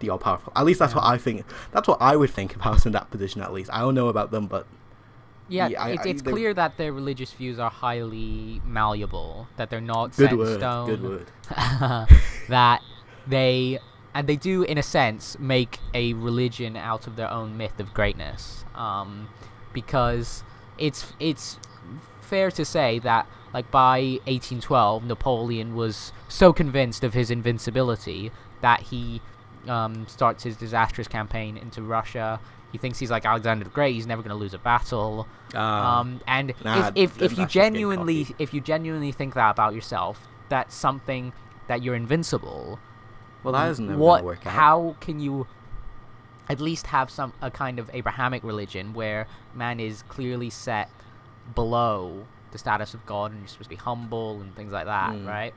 the 0.00 0.10
all 0.10 0.18
powerful. 0.18 0.52
At 0.56 0.64
least 0.64 0.78
that's 0.78 0.94
what 0.94 1.04
Mm. 1.04 1.10
I 1.14 1.18
think. 1.18 1.44
That's 1.72 1.88
what 1.88 1.98
I 2.00 2.16
would 2.16 2.30
think 2.30 2.52
if 2.54 2.64
I 2.66 2.70
was 2.70 2.84
in 2.86 2.92
that 2.92 3.10
position. 3.10 3.40
At 3.42 3.52
least 3.52 3.70
I 3.72 3.80
don't 3.80 3.94
know 3.94 4.08
about 4.08 4.30
them, 4.30 4.46
but 4.46 4.66
Yeah, 5.48 5.68
Yeah, 5.68 5.82
I- 5.82 5.90
it's, 5.90 6.06
I- 6.06 6.08
it's 6.10 6.22
they- 6.22 6.30
clear 6.30 6.54
that 6.54 6.76
their 6.78 6.92
religious 6.92 7.32
views 7.32 7.58
are 7.58 7.68
highly 7.70 8.62
malleable, 8.64 9.48
that 9.56 9.68
they're 9.70 9.80
not 9.82 10.16
good 10.16 10.30
set 10.30 10.32
in 10.38 10.58
stone. 10.58 10.86
good 10.88 11.02
word. 11.02 11.26
that 12.48 12.80
they 13.26 13.78
and 14.14 14.26
they 14.28 14.36
do 14.36 14.62
in 14.62 14.78
a 14.78 14.82
sense 14.82 15.38
make 15.38 15.78
a 15.94 16.12
religion 16.14 16.76
out 16.76 17.06
of 17.06 17.16
their 17.16 17.30
own 17.30 17.56
myth 17.56 17.78
of 17.80 17.92
greatness 17.94 18.64
um, 18.74 19.28
because 19.72 20.44
it's 20.78 21.12
it's 21.20 21.58
fair 22.20 22.50
to 22.50 22.64
say 22.64 22.98
that 22.98 23.26
like 23.52 23.70
by 23.70 24.00
1812 24.24 25.04
napoleon 25.04 25.74
was 25.74 26.12
so 26.28 26.52
convinced 26.52 27.04
of 27.04 27.14
his 27.14 27.30
invincibility 27.30 28.30
that 28.60 28.80
he 28.80 29.20
um, 29.68 30.06
starts 30.08 30.42
his 30.44 30.56
disastrous 30.56 31.08
campaign 31.08 31.56
into 31.56 31.82
russia 31.82 32.40
he 32.72 32.78
thinks 32.78 32.98
he's 32.98 33.10
like 33.10 33.24
alexander 33.26 33.64
the 33.64 33.70
great 33.70 33.94
he's 33.94 34.06
never 34.06 34.22
going 34.22 34.30
to 34.30 34.36
lose 34.36 34.54
a 34.54 34.58
battle 34.58 35.26
Ah. 35.54 36.00
um, 36.00 36.20
and 36.26 36.54
nah, 36.64 36.88
if, 36.94 36.94
if, 36.96 37.22
if 37.22 37.32
you 37.32 37.36
that's 37.36 37.52
just 37.52 37.54
getting 37.54 37.74
genuinely 37.74 38.26
if 38.38 38.54
you 38.54 38.60
genuinely 38.60 39.12
think 39.12 39.34
that 39.34 39.50
about 39.50 39.74
yourself, 39.74 40.26
that's 40.48 40.74
something 40.74 41.32
that 41.68 41.82
you're 41.82 41.94
invincible. 41.94 42.78
Well, 43.42 43.52
that 43.52 43.70
isn't 43.70 43.98
what? 43.98 44.24
work 44.24 44.46
out. 44.46 44.52
How 44.52 44.96
can 45.00 45.20
you 45.20 45.46
at 46.48 46.60
least 46.60 46.86
have 46.88 47.10
some 47.10 47.32
a 47.40 47.50
kind 47.50 47.78
of 47.78 47.90
Abrahamic 47.94 48.42
religion 48.44 48.94
where 48.94 49.26
man 49.54 49.80
is 49.80 50.02
clearly 50.08 50.50
set 50.50 50.90
below 51.54 52.26
the 52.50 52.58
status 52.58 52.94
of 52.94 53.04
God 53.06 53.30
and 53.32 53.40
you're 53.40 53.48
supposed 53.48 53.70
to 53.70 53.76
be 53.76 53.76
humble 53.76 54.40
and 54.40 54.54
things 54.54 54.72
like 54.72 54.86
that, 54.86 55.12
Mm. 55.12 55.26
right? 55.26 55.54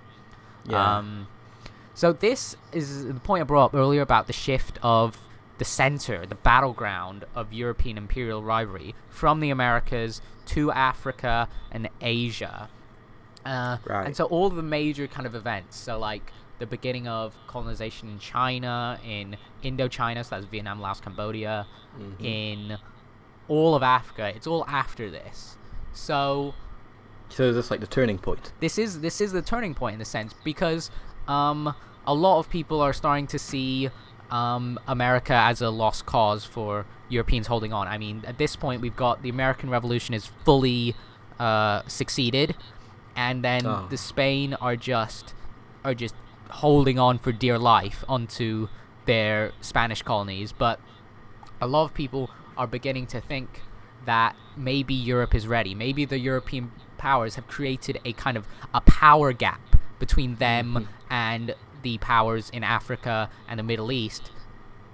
Yeah. 0.66 0.98
Um, 0.98 1.28
so 1.94 2.14
this 2.14 2.56
is 2.72 3.06
the 3.06 3.14
point 3.16 3.42
I 3.42 3.44
brought 3.46 3.66
up 3.66 3.74
earlier 3.74 4.02
about 4.02 4.28
the 4.28 4.34
shift 4.34 4.80
of 4.82 5.18
the 5.58 5.66
center, 5.66 6.26
the 6.26 6.36
battleground 6.36 7.26
of 7.34 7.54
European 7.54 7.98
imperial 7.98 8.44
rivalry 8.44 8.94
from 9.10 9.40
the 9.40 9.50
Americas 9.50 10.22
to 10.48 10.72
Africa 10.72 11.48
and 11.72 11.90
Asia. 12.02 12.70
Uh, 13.46 13.78
Right. 13.86 14.06
And 14.08 14.16
so 14.16 14.26
all 14.26 14.50
the 14.50 14.64
major 14.64 15.08
kind 15.08 15.26
of 15.26 15.36
events, 15.36 15.78
so 15.78 15.98
like 16.00 16.32
the 16.60 16.66
beginning 16.66 17.08
of 17.08 17.36
colonization 17.48 18.08
in 18.10 18.20
China, 18.20 19.00
in 19.06 19.36
Indochina, 19.64 20.24
so 20.24 20.36
that's 20.36 20.46
Vietnam, 20.46 20.80
Laos, 20.80 21.00
Cambodia, 21.02 21.66
Mhm. 22.00 22.24
in 22.24 22.78
all 23.48 23.76
of 23.76 23.84
Africa, 23.84 24.32
it's 24.36 24.48
all 24.48 24.66
after 24.68 25.10
this. 25.12 25.58
So 25.94 26.54
so 27.30 27.44
is 27.44 27.56
this 27.56 27.72
like 27.72 27.80
the 27.80 27.88
turning 27.88 28.18
point? 28.20 28.52
this 28.60 28.78
is 28.78 29.02
this 29.02 29.20
is 29.20 29.32
the 29.32 29.42
turning 29.42 29.74
point 29.74 29.94
in 29.94 30.00
the 30.00 30.06
sense 30.06 30.34
because 30.44 30.92
um, 31.28 31.74
a 32.06 32.14
lot 32.14 32.38
of 32.40 32.50
people 32.50 32.82
are 32.82 32.94
starting 32.94 33.26
to 33.28 33.40
see 33.40 33.90
um, 34.32 34.80
America 34.88 35.34
as 35.34 35.62
a 35.62 35.70
lost 35.70 36.06
cause 36.06 36.46
for 36.46 36.86
Europeans 37.10 37.48
holding 37.48 37.72
on. 37.74 37.88
I 37.88 37.98
mean, 37.98 38.24
at 38.28 38.38
this 38.40 38.56
point, 38.56 38.82
we've 38.82 38.96
got 38.96 39.22
the 39.22 39.30
American 39.30 39.70
Revolution 39.70 40.14
is 40.16 40.26
fully 40.44 40.96
uh, 41.40 41.82
succeeded, 41.88 42.56
and 43.16 43.44
then 43.44 43.66
Oh. 43.66 43.88
the 43.90 43.98
Spain 43.98 44.54
are 44.56 44.76
just 44.76 45.34
are 45.84 45.94
just 45.94 46.16
holding 46.50 47.00
on 47.00 47.18
for 47.18 47.32
dear 47.32 47.58
life 47.58 48.04
onto 48.08 48.68
their 49.06 49.52
Spanish 49.62 50.02
colonies. 50.02 50.52
But 50.52 50.80
a 51.62 51.68
lot 51.68 51.86
of 51.86 51.94
people 51.94 52.30
are 52.58 52.68
beginning 52.68 53.08
to 53.08 53.22
think 53.22 53.62
that 54.06 54.36
maybe 54.56 54.94
Europe 54.94 55.36
is 55.36 55.48
ready. 55.48 55.76
Maybe 55.76 56.06
the 56.06 56.20
European 56.20 56.72
powers 56.98 57.36
have 57.36 57.48
created 57.48 58.00
a 58.06 58.14
kind 58.14 58.38
of 58.38 58.48
a 58.74 58.82
power 58.82 59.34
gap 59.34 59.60
between 60.00 60.36
them 60.36 60.74
mm-hmm. 60.74 61.14
and 61.14 61.56
the 61.82 61.98
powers 62.00 62.50
in 62.50 62.64
Africa 62.64 63.30
and 63.48 63.60
the 63.60 63.64
Middle 63.64 63.92
East 63.92 64.32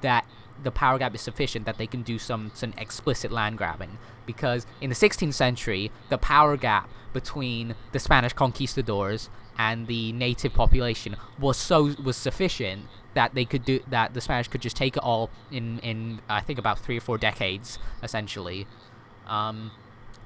that 0.02 0.26
the 0.64 0.72
power 0.72 0.98
gap 1.00 1.16
is 1.16 1.22
sufficient 1.22 1.66
that 1.66 1.78
they 1.78 1.88
can 1.88 2.02
do 2.02 2.20
some 2.20 2.52
some 2.54 2.74
explicit 2.78 3.32
land 3.32 3.58
grabbing 3.58 3.98
because 4.26 4.66
in 4.80 4.90
the 4.90 4.96
16th 4.96 5.34
century 5.34 5.92
the 6.10 6.18
power 6.18 6.58
gap 6.58 6.90
between 7.14 7.76
the 7.94 8.00
Spanish 8.00 8.34
conquistadors 8.34 9.30
and 9.58 9.88
the 9.88 10.12
native 10.14 10.54
population 10.54 11.16
was 11.40 11.58
so 11.58 11.94
was 12.04 12.18
sufficient 12.18 12.86
that 13.14 13.36
they 13.36 13.46
could 13.46 13.66
do 13.66 13.80
that 13.90 14.14
the 14.14 14.22
Spanish 14.22 14.48
could 14.48 14.62
just 14.62 14.76
take 14.76 14.96
it 14.96 15.04
all 15.04 15.30
in 15.52 15.80
in 15.80 16.22
I 16.30 16.42
think 16.42 16.58
about 16.58 16.80
3 16.80 16.98
or 16.98 17.02
4 17.02 17.18
decades 17.18 17.78
essentially. 18.02 18.68
Um, 19.28 19.72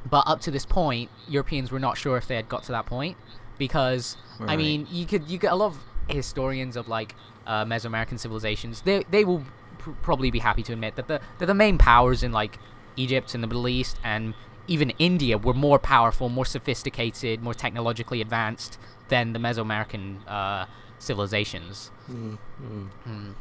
but 0.09 0.23
up 0.27 0.39
to 0.41 0.51
this 0.51 0.65
point 0.65 1.09
Europeans 1.27 1.71
were 1.71 1.79
not 1.79 1.97
sure 1.97 2.17
if 2.17 2.27
they 2.27 2.35
had 2.35 2.47
got 2.47 2.63
to 2.63 2.71
that 2.71 2.85
point 2.85 3.17
because 3.57 4.17
I 4.39 4.55
mean 4.57 4.87
you 4.91 5.05
could 5.05 5.29
you 5.29 5.37
get 5.37 5.51
a 5.51 5.55
lot 5.55 5.67
of 5.67 5.79
historians 6.07 6.75
of 6.75 6.87
like 6.87 7.15
uh, 7.47 7.65
Mesoamerican 7.65 8.19
civilizations. 8.19 8.81
They 8.81 9.03
they 9.09 9.25
will 9.25 9.43
pr- 9.77 9.91
probably 10.01 10.31
be 10.31 10.39
happy 10.39 10.63
to 10.63 10.73
admit 10.73 10.95
that 10.95 11.07
the 11.07 11.21
that 11.39 11.45
the 11.45 11.53
main 11.53 11.77
powers 11.77 12.23
in 12.23 12.31
like 12.31 12.59
Egypt 12.95 13.33
and 13.33 13.43
the 13.43 13.47
Middle 13.47 13.67
East 13.67 13.97
and 14.03 14.33
even 14.67 14.91
India 14.97 15.37
were 15.37 15.53
more 15.53 15.79
powerful, 15.79 16.29
more 16.29 16.45
sophisticated, 16.45 17.41
more 17.41 17.53
technologically 17.53 18.21
advanced 18.21 18.77
than 19.09 19.33
the 19.33 19.39
Mesoamerican 19.39 20.27
uh, 20.27 20.65
civilizations. 20.99 21.91
Mm, 22.09 22.37
mm. 22.61 22.89
Hmm. 23.03 23.31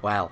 Well, 0.00 0.30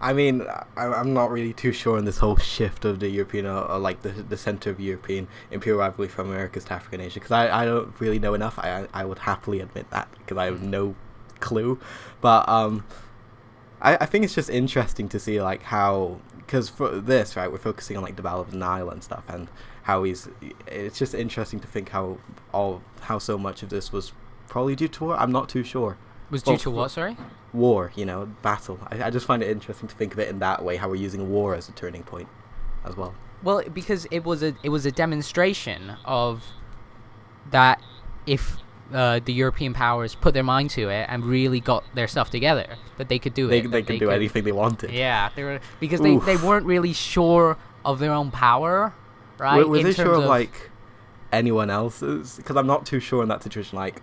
I 0.00 0.12
mean, 0.12 0.42
I, 0.76 0.86
I'm 0.86 1.12
not 1.12 1.30
really 1.30 1.52
too 1.52 1.72
sure 1.72 1.98
on 1.98 2.04
this 2.04 2.18
whole 2.18 2.36
shift 2.36 2.84
of 2.84 3.00
the 3.00 3.08
European, 3.08 3.46
or, 3.46 3.64
or 3.64 3.78
like 3.78 4.02
the 4.02 4.10
the 4.10 4.36
center 4.36 4.70
of 4.70 4.78
European 4.78 5.26
imperial 5.50 5.80
rivalry 5.80 6.08
from 6.08 6.28
Americas 6.28 6.64
to 6.64 6.74
Africa 6.74 6.96
and 6.96 7.04
Asia, 7.04 7.14
because 7.14 7.32
I, 7.32 7.62
I 7.62 7.64
don't 7.64 7.98
really 8.00 8.18
know 8.18 8.34
enough. 8.34 8.58
I 8.58 8.86
I 8.92 9.04
would 9.04 9.20
happily 9.20 9.60
admit 9.60 9.90
that 9.90 10.08
because 10.18 10.36
I 10.36 10.44
have 10.44 10.62
no 10.62 10.94
clue, 11.40 11.80
but 12.20 12.48
um, 12.48 12.84
I 13.80 13.96
I 13.96 14.06
think 14.06 14.24
it's 14.24 14.34
just 14.34 14.50
interesting 14.50 15.08
to 15.08 15.18
see 15.18 15.42
like 15.42 15.62
how 15.62 16.20
because 16.48 16.68
for 16.70 16.88
this 16.98 17.36
right 17.36 17.52
we're 17.52 17.58
focusing 17.58 17.96
on 17.96 18.02
like 18.02 18.16
the 18.16 18.22
Battle 18.22 18.40
of 18.40 18.50
the 18.50 18.56
Nile 18.56 18.88
and 18.88 19.04
stuff 19.04 19.22
and 19.28 19.48
how 19.82 20.02
he's 20.02 20.28
it's 20.66 20.98
just 20.98 21.14
interesting 21.14 21.60
to 21.60 21.66
think 21.68 21.90
how 21.90 22.18
all 22.52 22.82
how 23.02 23.18
so 23.18 23.36
much 23.38 23.62
of 23.62 23.68
this 23.68 23.92
was 23.92 24.12
probably 24.48 24.74
due 24.74 24.88
to 24.88 25.04
war. 25.04 25.16
I'm 25.16 25.30
not 25.30 25.48
too 25.50 25.62
sure 25.62 25.96
Was 26.30 26.42
due 26.42 26.52
Well, 26.52 26.58
to 26.58 26.64
for- 26.64 26.70
what? 26.70 26.90
Sorry. 26.90 27.16
war, 27.52 27.92
you 27.94 28.04
know, 28.06 28.26
battle. 28.42 28.78
I, 28.90 29.04
I 29.04 29.10
just 29.10 29.26
find 29.26 29.42
it 29.42 29.50
interesting 29.50 29.88
to 29.88 29.94
think 29.94 30.12
of 30.14 30.18
it 30.18 30.28
in 30.28 30.38
that 30.40 30.64
way, 30.64 30.76
how 30.76 30.88
we're 30.88 30.96
using 30.96 31.30
war 31.30 31.54
as 31.54 31.68
a 31.68 31.72
turning 31.72 32.02
point 32.02 32.28
as 32.84 32.96
well. 32.96 33.14
Well, 33.42 33.62
because 33.72 34.06
it 34.10 34.24
was 34.24 34.42
a 34.42 34.54
it 34.62 34.70
was 34.70 34.84
a 34.86 34.90
demonstration 34.92 35.96
of 36.04 36.42
that 37.50 37.80
if 38.26 38.56
uh, 38.92 39.20
the 39.24 39.32
European 39.32 39.74
powers 39.74 40.14
put 40.14 40.34
their 40.34 40.42
mind 40.42 40.70
to 40.70 40.88
it 40.88 41.06
and 41.08 41.24
really 41.24 41.60
got 41.60 41.84
their 41.94 42.08
stuff 42.08 42.30
together, 42.30 42.76
that 42.96 43.08
they 43.08 43.18
could 43.18 43.34
do 43.34 43.46
They, 43.46 43.58
it. 43.58 43.70
they 43.70 43.82
could 43.82 43.98
do 43.98 44.10
anything 44.10 44.44
they 44.44 44.52
wanted. 44.52 44.90
Yeah, 44.90 45.30
they 45.34 45.44
were 45.44 45.60
because 45.80 46.00
they, 46.00 46.16
they 46.16 46.36
weren't 46.36 46.66
really 46.66 46.92
sure 46.92 47.56
of 47.84 47.98
their 47.98 48.12
own 48.12 48.30
power, 48.30 48.94
right? 49.38 49.58
Were, 49.58 49.68
were 49.68 49.82
they 49.82 49.92
sure 49.92 50.14
of, 50.14 50.24
like 50.24 50.70
anyone 51.32 51.70
else's? 51.70 52.36
Because 52.36 52.56
I'm 52.56 52.66
not 52.66 52.86
too 52.86 53.00
sure 53.00 53.22
in 53.22 53.28
that 53.28 53.42
situation. 53.42 53.76
Like, 53.76 54.02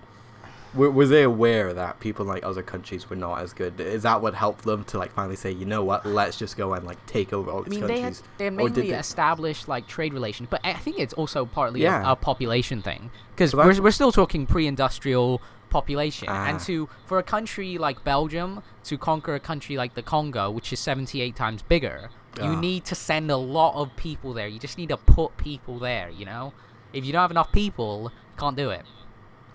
were, 0.75 0.91
were 0.91 1.05
they 1.07 1.23
aware 1.23 1.73
that 1.73 1.99
people 1.99 2.23
in 2.23 2.29
like 2.29 2.43
other 2.43 2.61
countries 2.63 3.09
were 3.09 3.15
not 3.15 3.39
as 3.41 3.53
good? 3.53 3.79
Is 3.79 4.03
that 4.03 4.21
what 4.21 4.33
helped 4.33 4.63
them 4.65 4.83
to 4.85 4.97
like 4.97 5.11
finally 5.13 5.35
say, 5.35 5.51
you 5.51 5.65
know 5.65 5.83
what, 5.83 6.05
let's 6.05 6.37
just 6.37 6.57
go 6.57 6.73
and 6.73 6.85
like 6.85 7.03
take 7.05 7.33
over 7.33 7.49
all 7.51 7.61
I 7.61 7.63
these 7.63 7.79
mean, 7.79 7.87
they 7.87 8.01
had, 8.01 8.13
countries? 8.13 8.23
they 8.37 8.43
had 8.45 8.53
Or 8.55 8.69
did 8.69 8.75
mainly 8.77 8.91
they- 8.91 8.97
established 8.99 9.67
like 9.67 9.87
trade 9.87 10.13
relations, 10.13 10.49
but 10.51 10.61
I 10.63 10.73
think 10.73 10.99
it's 10.99 11.13
also 11.13 11.45
partly 11.45 11.81
Yeah. 11.83 12.07
a, 12.07 12.11
a 12.11 12.15
population 12.15 12.81
thing 12.81 13.09
because 13.31 13.51
So 13.51 13.57
we're, 13.57 13.81
we're 13.81 13.91
still 13.91 14.11
talking 14.11 14.45
pre-industrial 14.45 15.41
population, 15.69 16.29
and 16.29 16.57
Ah. 16.57 16.63
to 16.65 16.87
for 17.05 17.17
a 17.19 17.23
country 17.23 17.77
like 17.77 18.03
Belgium 18.03 18.61
to 18.85 18.97
conquer 18.97 19.35
a 19.35 19.39
country 19.39 19.75
like 19.75 19.93
the 19.95 20.01
Congo, 20.03 20.49
which 20.51 20.71
is 20.71 20.79
78 20.79 21.35
times 21.35 21.61
bigger, 21.63 22.09
you 22.37 22.43
Ah. 22.43 22.59
need 22.59 22.85
to 22.85 22.95
send 22.95 23.29
a 23.31 23.35
lot 23.37 23.75
of 23.75 23.95
people 23.97 24.31
there. 24.33 24.47
You 24.47 24.59
just 24.59 24.77
need 24.77 24.89
to 24.89 24.97
put 24.97 25.35
people 25.37 25.79
there. 25.79 26.09
You 26.09 26.25
know, 26.25 26.53
if 26.93 27.03
you 27.05 27.11
don't 27.11 27.21
have 27.21 27.31
enough 27.31 27.51
people, 27.51 28.11
you 28.13 28.39
can't 28.39 28.55
do 28.55 28.69
it. 28.69 28.83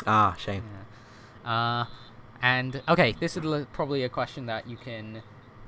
Ah, 0.06 0.35
shame. 0.38 0.62
Uh, 1.44 1.85
and 2.42 2.83
okay, 2.88 3.14
this 3.20 3.37
is 3.37 3.44
l- 3.44 3.66
probably 3.72 4.03
a 4.05 4.09
question 4.09 4.46
that 4.46 4.68
you 4.68 4.76
can 4.76 5.22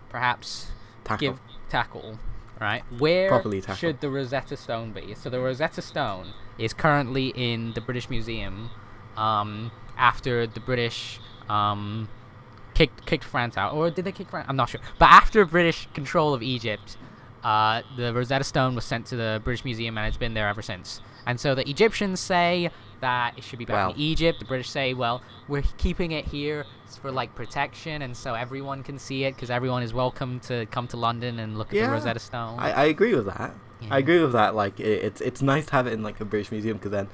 perhaps 0.09 0.69
Tackle. 1.05 1.19
give 1.33 1.41
tackle. 1.69 2.19
Right, 2.61 2.85
where 2.99 3.29
Properly 3.29 3.61
tackle. 3.61 3.75
should 3.77 4.01
the 4.01 4.09
Rosetta 4.11 4.57
Stone 4.57 4.93
be? 4.93 5.15
So 5.15 5.29
the 5.31 5.41
Rosetta 5.41 5.83
Stone 5.83 6.29
is 6.59 6.73
currently 6.73 7.29
in 7.35 7.73
the 7.73 7.81
British 7.81 8.09
Museum, 8.09 8.71
um, 9.17 9.73
after 9.99 10.47
the 10.47 10.61
British 10.61 11.19
um, 11.49 12.09
kicked 12.75 13.05
kicked 13.05 13.25
France 13.25 13.57
out, 13.57 13.73
or 13.75 13.91
did 13.91 14.05
they 14.05 14.13
kick 14.13 14.29
France? 14.29 14.47
I'm 14.49 14.55
not 14.57 14.69
sure. 14.69 14.81
But 15.01 15.07
after 15.11 15.45
British 15.45 15.89
control 15.93 16.35
of 16.35 16.43
Egypt, 16.43 16.97
uh, 17.43 17.83
the 17.97 18.15
Rosetta 18.15 18.45
Stone 18.45 18.77
was 18.77 18.85
sent 18.85 19.07
to 19.07 19.17
the 19.17 19.41
British 19.43 19.65
Museum, 19.65 19.99
and 19.99 20.07
it's 20.07 20.17
been 20.17 20.35
there 20.35 20.47
ever 20.49 20.63
since. 20.63 21.01
And 21.27 21.41
so 21.41 21.57
the 21.57 21.69
Egyptians 21.69 22.21
say 22.21 22.71
that 23.03 23.37
it 23.37 23.45
should 23.45 23.59
be 23.59 23.67
back 23.67 23.89
Well- 23.89 23.91
in 23.91 24.01
Egypt. 24.01 24.39
The 24.39 24.47
British 24.47 24.71
say, 24.71 24.95
well, 24.95 25.23
we're 25.47 25.63
keeping 25.77 26.13
it 26.13 26.25
here 26.25 26.65
for 27.03 27.13
like 27.13 27.35
protection, 27.35 28.03
and 28.03 28.17
so 28.17 28.35
everyone 28.35 28.83
can 28.83 28.99
see 28.99 29.25
it 29.25 29.35
because 29.35 29.51
everyone 29.51 29.83
is 29.83 29.93
welcome 29.93 30.41
to 30.41 30.67
come 30.67 30.89
to 30.89 30.97
London 30.97 31.39
and 31.39 31.59
look 31.59 31.69
at 31.75 31.85
the 31.85 31.91
Rosetta 31.91 32.19
Stone. 32.19 32.59
I, 32.59 32.73
I 32.73 32.85
agree 32.85 33.15
with 33.15 33.27
that. 33.27 33.55
Yeah. 33.81 33.89
I 33.91 33.99
agree 33.99 34.23
with 34.23 34.33
that. 34.33 34.55
Like 34.55 34.81
it, 34.81 35.05
it's 35.05 35.21
it's 35.21 35.43
nice 35.43 35.67
to 35.67 35.73
have 35.73 35.87
it 35.87 35.93
in 35.93 36.03
like 36.03 36.21
a 36.21 36.25
British 36.25 36.51
museum 36.51 36.77
because 36.77 36.93
then 36.93 37.09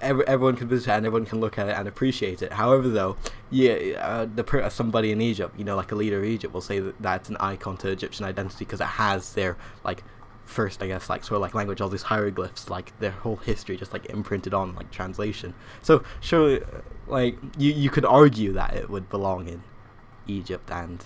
every, 0.00 0.26
everyone 0.26 0.56
can 0.56 0.68
visit 0.68 0.90
it 0.90 0.92
and 0.92 1.06
everyone 1.06 1.26
can 1.26 1.40
look 1.40 1.58
at 1.58 1.68
it 1.68 1.76
and 1.76 1.88
appreciate 1.88 2.42
it. 2.42 2.52
However, 2.52 2.88
though, 2.88 3.16
yeah, 3.50 3.74
uh, 4.00 4.26
the 4.34 4.70
somebody 4.70 5.12
in 5.12 5.20
Egypt, 5.20 5.54
you 5.58 5.64
know, 5.64 5.76
like 5.76 5.92
a 5.92 5.94
leader 5.94 6.18
of 6.18 6.24
Egypt, 6.24 6.52
will 6.52 6.60
say 6.60 6.80
that 6.80 7.00
that's 7.00 7.28
an 7.28 7.36
icon 7.40 7.76
to 7.78 7.88
Egyptian 7.88 8.26
identity 8.26 8.64
because 8.64 8.80
it 8.80 8.84
has 8.84 9.32
their 9.34 9.56
like 9.84 10.02
first, 10.50 10.82
I 10.82 10.86
guess, 10.88 11.08
like 11.08 11.24
sort 11.24 11.36
of 11.36 11.42
like 11.42 11.54
language, 11.54 11.80
all 11.80 11.88
these 11.88 12.02
hieroglyphs, 12.02 12.68
like 12.68 12.98
their 12.98 13.12
whole 13.12 13.36
history, 13.36 13.76
just 13.76 13.92
like 13.92 14.06
imprinted 14.06 14.52
on 14.52 14.74
like 14.74 14.90
translation. 14.90 15.54
So 15.82 16.02
surely, 16.20 16.60
like 17.06 17.38
you 17.56 17.72
you 17.72 17.88
could 17.90 18.04
argue 18.04 18.52
that 18.52 18.74
it 18.74 18.90
would 18.90 19.08
belong 19.08 19.48
in 19.48 19.62
Egypt 20.26 20.70
and. 20.70 21.04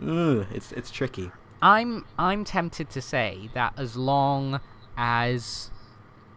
Mm, 0.00 0.46
it's 0.52 0.70
it's 0.72 0.90
tricky. 0.90 1.30
I'm 1.60 2.04
I'm 2.18 2.44
tempted 2.44 2.88
to 2.90 3.00
say 3.00 3.50
that 3.54 3.72
as 3.76 3.96
long 3.96 4.60
as 4.96 5.70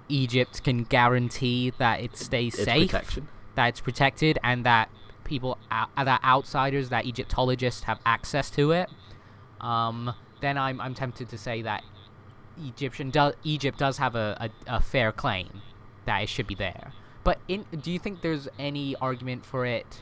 Egypt 0.10 0.64
can 0.64 0.84
guarantee 0.86 1.72
that 1.78 2.02
it 2.02 2.18
stays 2.18 2.56
It's 2.56 2.64
safe, 2.64 2.92
protection. 2.92 3.28
that 3.56 3.68
it's 3.68 3.82
protected, 3.82 4.40
and 4.44 4.66
that 4.66 4.90
people, 5.24 5.58
uh, 5.70 5.86
that 6.04 6.24
outsiders, 6.24 6.90
that 6.90 7.06
Egyptologists 7.06 7.84
have 7.84 8.00
access 8.06 8.50
to 8.52 8.72
it, 8.72 8.90
um, 9.62 10.14
then 10.42 10.58
I'm 10.58 10.82
I'm 10.82 10.94
tempted 10.94 11.30
to 11.30 11.38
say 11.38 11.62
that 11.62 11.84
Egyptian 12.60 13.10
do- 13.10 13.34
Egypt 13.44 13.78
does 13.78 13.98
have 13.98 14.16
a, 14.16 14.50
a, 14.68 14.76
a 14.76 14.82
fair 14.82 15.12
claim 15.12 15.62
that 16.06 16.24
it 16.24 16.30
should 16.30 16.48
be 16.48 16.56
there. 16.56 16.92
But 17.24 17.40
in, 17.48 17.66
do 17.80 17.92
you 17.92 18.00
think 18.00 18.22
there's 18.22 18.48
any 18.58 18.96
argument 18.96 19.46
for 19.46 19.66
it 19.66 20.02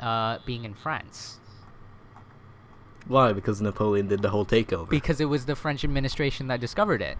uh, 0.00 0.38
being 0.44 0.64
in 0.64 0.74
France? 0.74 1.40
Why? 3.06 3.32
Because 3.32 3.62
Napoleon 3.62 4.06
did 4.08 4.20
the 4.20 4.28
whole 4.28 4.44
takeover. 4.44 4.88
Because 4.88 5.20
it 5.20 5.24
was 5.24 5.46
the 5.46 5.56
French 5.56 5.82
administration 5.82 6.48
that 6.48 6.60
discovered 6.60 7.00
it. 7.00 7.16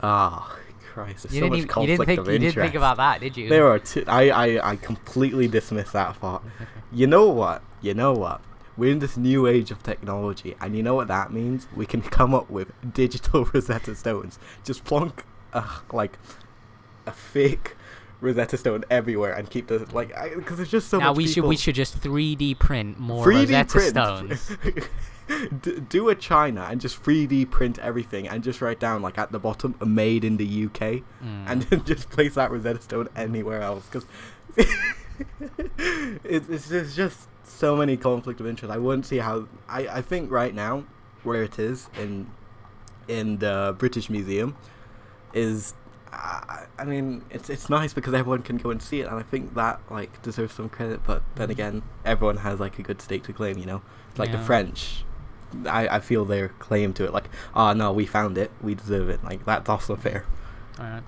Ah, 0.00 0.56
Christ! 0.92 1.24
There's 1.24 1.34
You 1.34 1.40
so 1.40 1.48
didn't, 1.48 1.50
much 1.50 1.76
even, 1.76 1.82
you 1.82 1.86
didn't 1.88 2.06
think 2.06 2.20
of 2.20 2.28
you 2.28 2.38
didn't 2.38 2.54
think 2.54 2.74
about 2.76 2.96
that, 2.98 3.20
did 3.20 3.36
you? 3.36 3.48
There 3.48 3.66
are 3.66 3.80
two. 3.80 4.04
I, 4.06 4.30
I 4.30 4.70
I 4.70 4.76
completely 4.76 5.48
dismiss 5.48 5.90
that 5.92 6.16
thought. 6.16 6.44
you 6.92 7.08
know 7.08 7.26
what? 7.28 7.62
You 7.80 7.94
know 7.94 8.12
what? 8.12 8.40
We're 8.78 8.92
in 8.92 9.00
this 9.00 9.16
new 9.16 9.46
age 9.46 9.70
of 9.70 9.82
technology, 9.82 10.54
and 10.60 10.74
you 10.76 10.82
know 10.82 10.94
what 10.94 11.08
that 11.08 11.32
means? 11.32 11.66
We 11.76 11.84
can 11.84 12.00
come 12.18 12.32
up 12.34 12.48
with 12.48 12.72
digital 12.94 13.44
Rosetta 13.52 13.94
Stones. 13.94 14.38
Just 14.64 14.84
plonk, 14.84 15.24
uh, 15.52 15.80
like, 15.92 16.16
a 17.04 17.12
fake 17.12 17.74
Rosetta 18.20 18.56
Stone 18.56 18.84
everywhere, 18.90 19.32
and 19.34 19.50
keep 19.50 19.66
the 19.66 19.86
like, 19.92 20.14
because 20.36 20.56
there's 20.58 20.70
just 20.70 20.88
so 20.88 20.98
now 20.98 21.08
much. 21.08 21.16
we 21.18 21.26
should 21.28 21.44
we 21.44 21.56
should 21.56 21.74
just 21.74 22.00
3D 22.00 22.58
print 22.58 22.98
more 22.98 23.26
3D 23.26 23.40
Rosetta 23.66 23.66
print. 23.72 24.38
stones. 24.38 24.56
D- 25.62 25.80
do 25.88 26.08
a 26.08 26.14
China 26.14 26.66
and 26.70 26.80
just 26.80 27.02
3D 27.02 27.50
print 27.50 27.78
everything 27.80 28.26
and 28.26 28.42
just 28.42 28.62
write 28.62 28.80
down 28.80 29.02
like 29.02 29.18
at 29.18 29.30
the 29.30 29.38
bottom 29.38 29.74
made 29.84 30.24
in 30.24 30.38
the 30.38 30.64
UK 30.64 30.80
Mm. 31.22 31.44
and 31.46 31.62
then 31.64 31.84
just 31.84 32.08
place 32.08 32.34
that 32.34 32.50
Rosetta 32.50 32.80
Stone 32.80 33.08
anywhere 33.14 33.60
else 33.60 33.84
because 33.86 34.06
it's, 36.24 36.70
it's 36.70 36.94
just 36.96 37.28
so 37.50 37.76
many 37.76 37.96
conflict 37.96 38.40
of 38.40 38.46
interest. 38.46 38.72
I 38.72 38.78
wouldn't 38.78 39.06
see 39.06 39.18
how 39.18 39.46
I, 39.68 39.88
I 39.88 40.02
think 40.02 40.30
right 40.30 40.54
now 40.54 40.84
where 41.22 41.42
it 41.42 41.58
is 41.58 41.88
in 41.98 42.30
in 43.08 43.38
the 43.38 43.74
British 43.78 44.08
Museum 44.10 44.56
is 45.32 45.74
uh, 46.12 46.64
I 46.78 46.84
mean 46.84 47.22
it's 47.30 47.50
it's 47.50 47.68
nice 47.68 47.92
because 47.92 48.14
everyone 48.14 48.42
can 48.42 48.56
go 48.56 48.70
and 48.70 48.80
see 48.82 49.00
it 49.00 49.06
and 49.08 49.16
I 49.16 49.22
think 49.22 49.54
that 49.54 49.80
like 49.90 50.20
deserves 50.22 50.54
some 50.54 50.68
credit 50.68 51.00
but 51.04 51.22
then 51.34 51.50
again 51.50 51.82
everyone 52.04 52.38
has 52.38 52.60
like 52.60 52.78
a 52.78 52.82
good 52.82 53.00
stake 53.02 53.24
to 53.24 53.32
claim 53.32 53.58
you 53.58 53.66
know 53.66 53.82
like 54.16 54.30
the 54.32 54.38
French 54.44 55.04
I, 55.66 55.88
I 55.88 56.00
feel 56.00 56.24
their 56.24 56.48
claim 56.48 56.92
to 56.94 57.04
it 57.04 57.12
like 57.12 57.28
oh 57.54 57.72
no 57.74 57.92
we 57.92 58.06
found 58.06 58.38
it 58.38 58.50
we 58.62 58.74
deserve 58.74 59.08
it 59.10 59.22
like 59.24 59.44
that's 59.44 59.68
also 59.68 59.96
fair 59.96 60.24
Alright. 60.78 61.02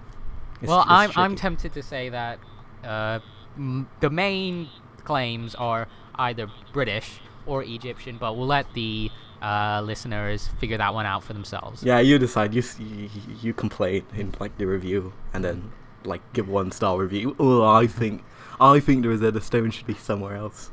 It's- 0.62 0.68
well, 0.68 0.80
it's 0.80 0.88
I'm 0.90 1.10
I'm 1.16 1.36
tempted 1.36 1.72
to 1.74 1.82
say 1.82 2.08
that 2.10 2.38
uh, 2.84 3.20
m- 3.56 3.88
the 4.00 4.10
main 4.10 4.68
claims 5.00 5.54
are 5.54 5.88
either 6.16 6.48
British 6.72 7.20
or 7.46 7.62
Egyptian, 7.64 8.16
but 8.18 8.36
we'll 8.36 8.46
let 8.46 8.72
the 8.74 9.10
uh, 9.42 9.80
listeners 9.84 10.48
figure 10.58 10.76
that 10.78 10.92
one 10.94 11.06
out 11.06 11.24
for 11.24 11.32
themselves. 11.32 11.82
Yeah, 11.82 11.98
you 12.00 12.18
decide. 12.18 12.54
You, 12.54 12.62
you 12.78 13.08
you 13.42 13.54
complain 13.54 14.04
in 14.14 14.34
like 14.38 14.56
the 14.58 14.66
review, 14.66 15.12
and 15.32 15.44
then 15.44 15.72
like 16.04 16.20
give 16.32 16.48
one 16.48 16.70
star 16.70 16.98
review. 16.98 17.34
Oh, 17.38 17.62
I 17.64 17.86
think 17.86 18.22
I 18.60 18.80
think 18.80 19.02
the 19.02 19.08
Rosetta 19.08 19.40
Stone 19.40 19.70
should 19.70 19.86
be 19.86 19.94
somewhere 19.94 20.36
else. 20.36 20.70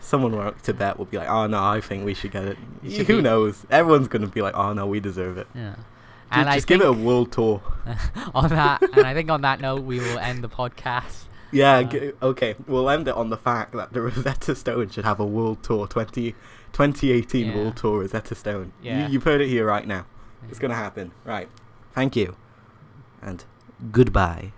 Someone 0.00 0.32
like 0.32 0.62
Tibet 0.62 0.98
will 0.98 1.04
be 1.04 1.18
like, 1.18 1.28
oh 1.28 1.46
no, 1.46 1.62
I 1.62 1.80
think 1.82 2.04
we 2.06 2.14
should 2.14 2.32
get 2.32 2.44
it. 2.44 2.56
Should 2.88 3.06
Who 3.06 3.16
be- 3.18 3.22
knows? 3.22 3.66
Everyone's 3.70 4.08
gonna 4.08 4.26
be 4.26 4.40
like, 4.40 4.54
oh 4.54 4.72
no, 4.72 4.86
we 4.86 4.98
deserve 5.00 5.36
it. 5.36 5.46
Yeah. 5.54 5.74
And 6.32 6.46
just 6.46 6.64
I 6.64 6.68
give 6.68 6.80
it 6.80 6.86
a 6.86 6.92
world 6.92 7.32
tour. 7.32 7.60
on 8.34 8.50
that, 8.50 8.82
and 8.82 9.04
I 9.04 9.14
think 9.14 9.30
on 9.30 9.42
that 9.42 9.60
note, 9.60 9.82
we 9.82 9.98
will 9.98 10.18
end 10.18 10.44
the 10.44 10.48
podcast. 10.48 11.24
Yeah, 11.52 11.82
g- 11.82 12.12
okay. 12.22 12.54
We'll 12.66 12.88
end 12.90 13.08
it 13.08 13.14
on 13.14 13.30
the 13.30 13.36
fact 13.36 13.72
that 13.72 13.92
the 13.92 14.00
Rosetta 14.02 14.54
Stone 14.54 14.90
should 14.90 15.04
have 15.04 15.18
a 15.20 15.26
world 15.26 15.62
tour 15.62 15.86
20, 15.86 16.32
2018 16.72 17.46
Yeah. 17.48 17.54
world 17.56 17.76
tour 17.76 18.00
Rosetta 18.00 18.34
Stone. 18.34 18.72
Yeah. 18.82 19.06
You, 19.06 19.12
you've 19.14 19.24
heard 19.24 19.40
it 19.40 19.48
here 19.48 19.66
right 19.66 19.86
now. 19.86 20.06
It's 20.48 20.58
Yeah. 20.58 20.62
gonna 20.62 20.74
happen. 20.74 21.12
Right. 21.24 21.48
Thank 21.92 22.16
you. 22.16 22.36
And 23.22 23.44
goodbye. 23.90 24.52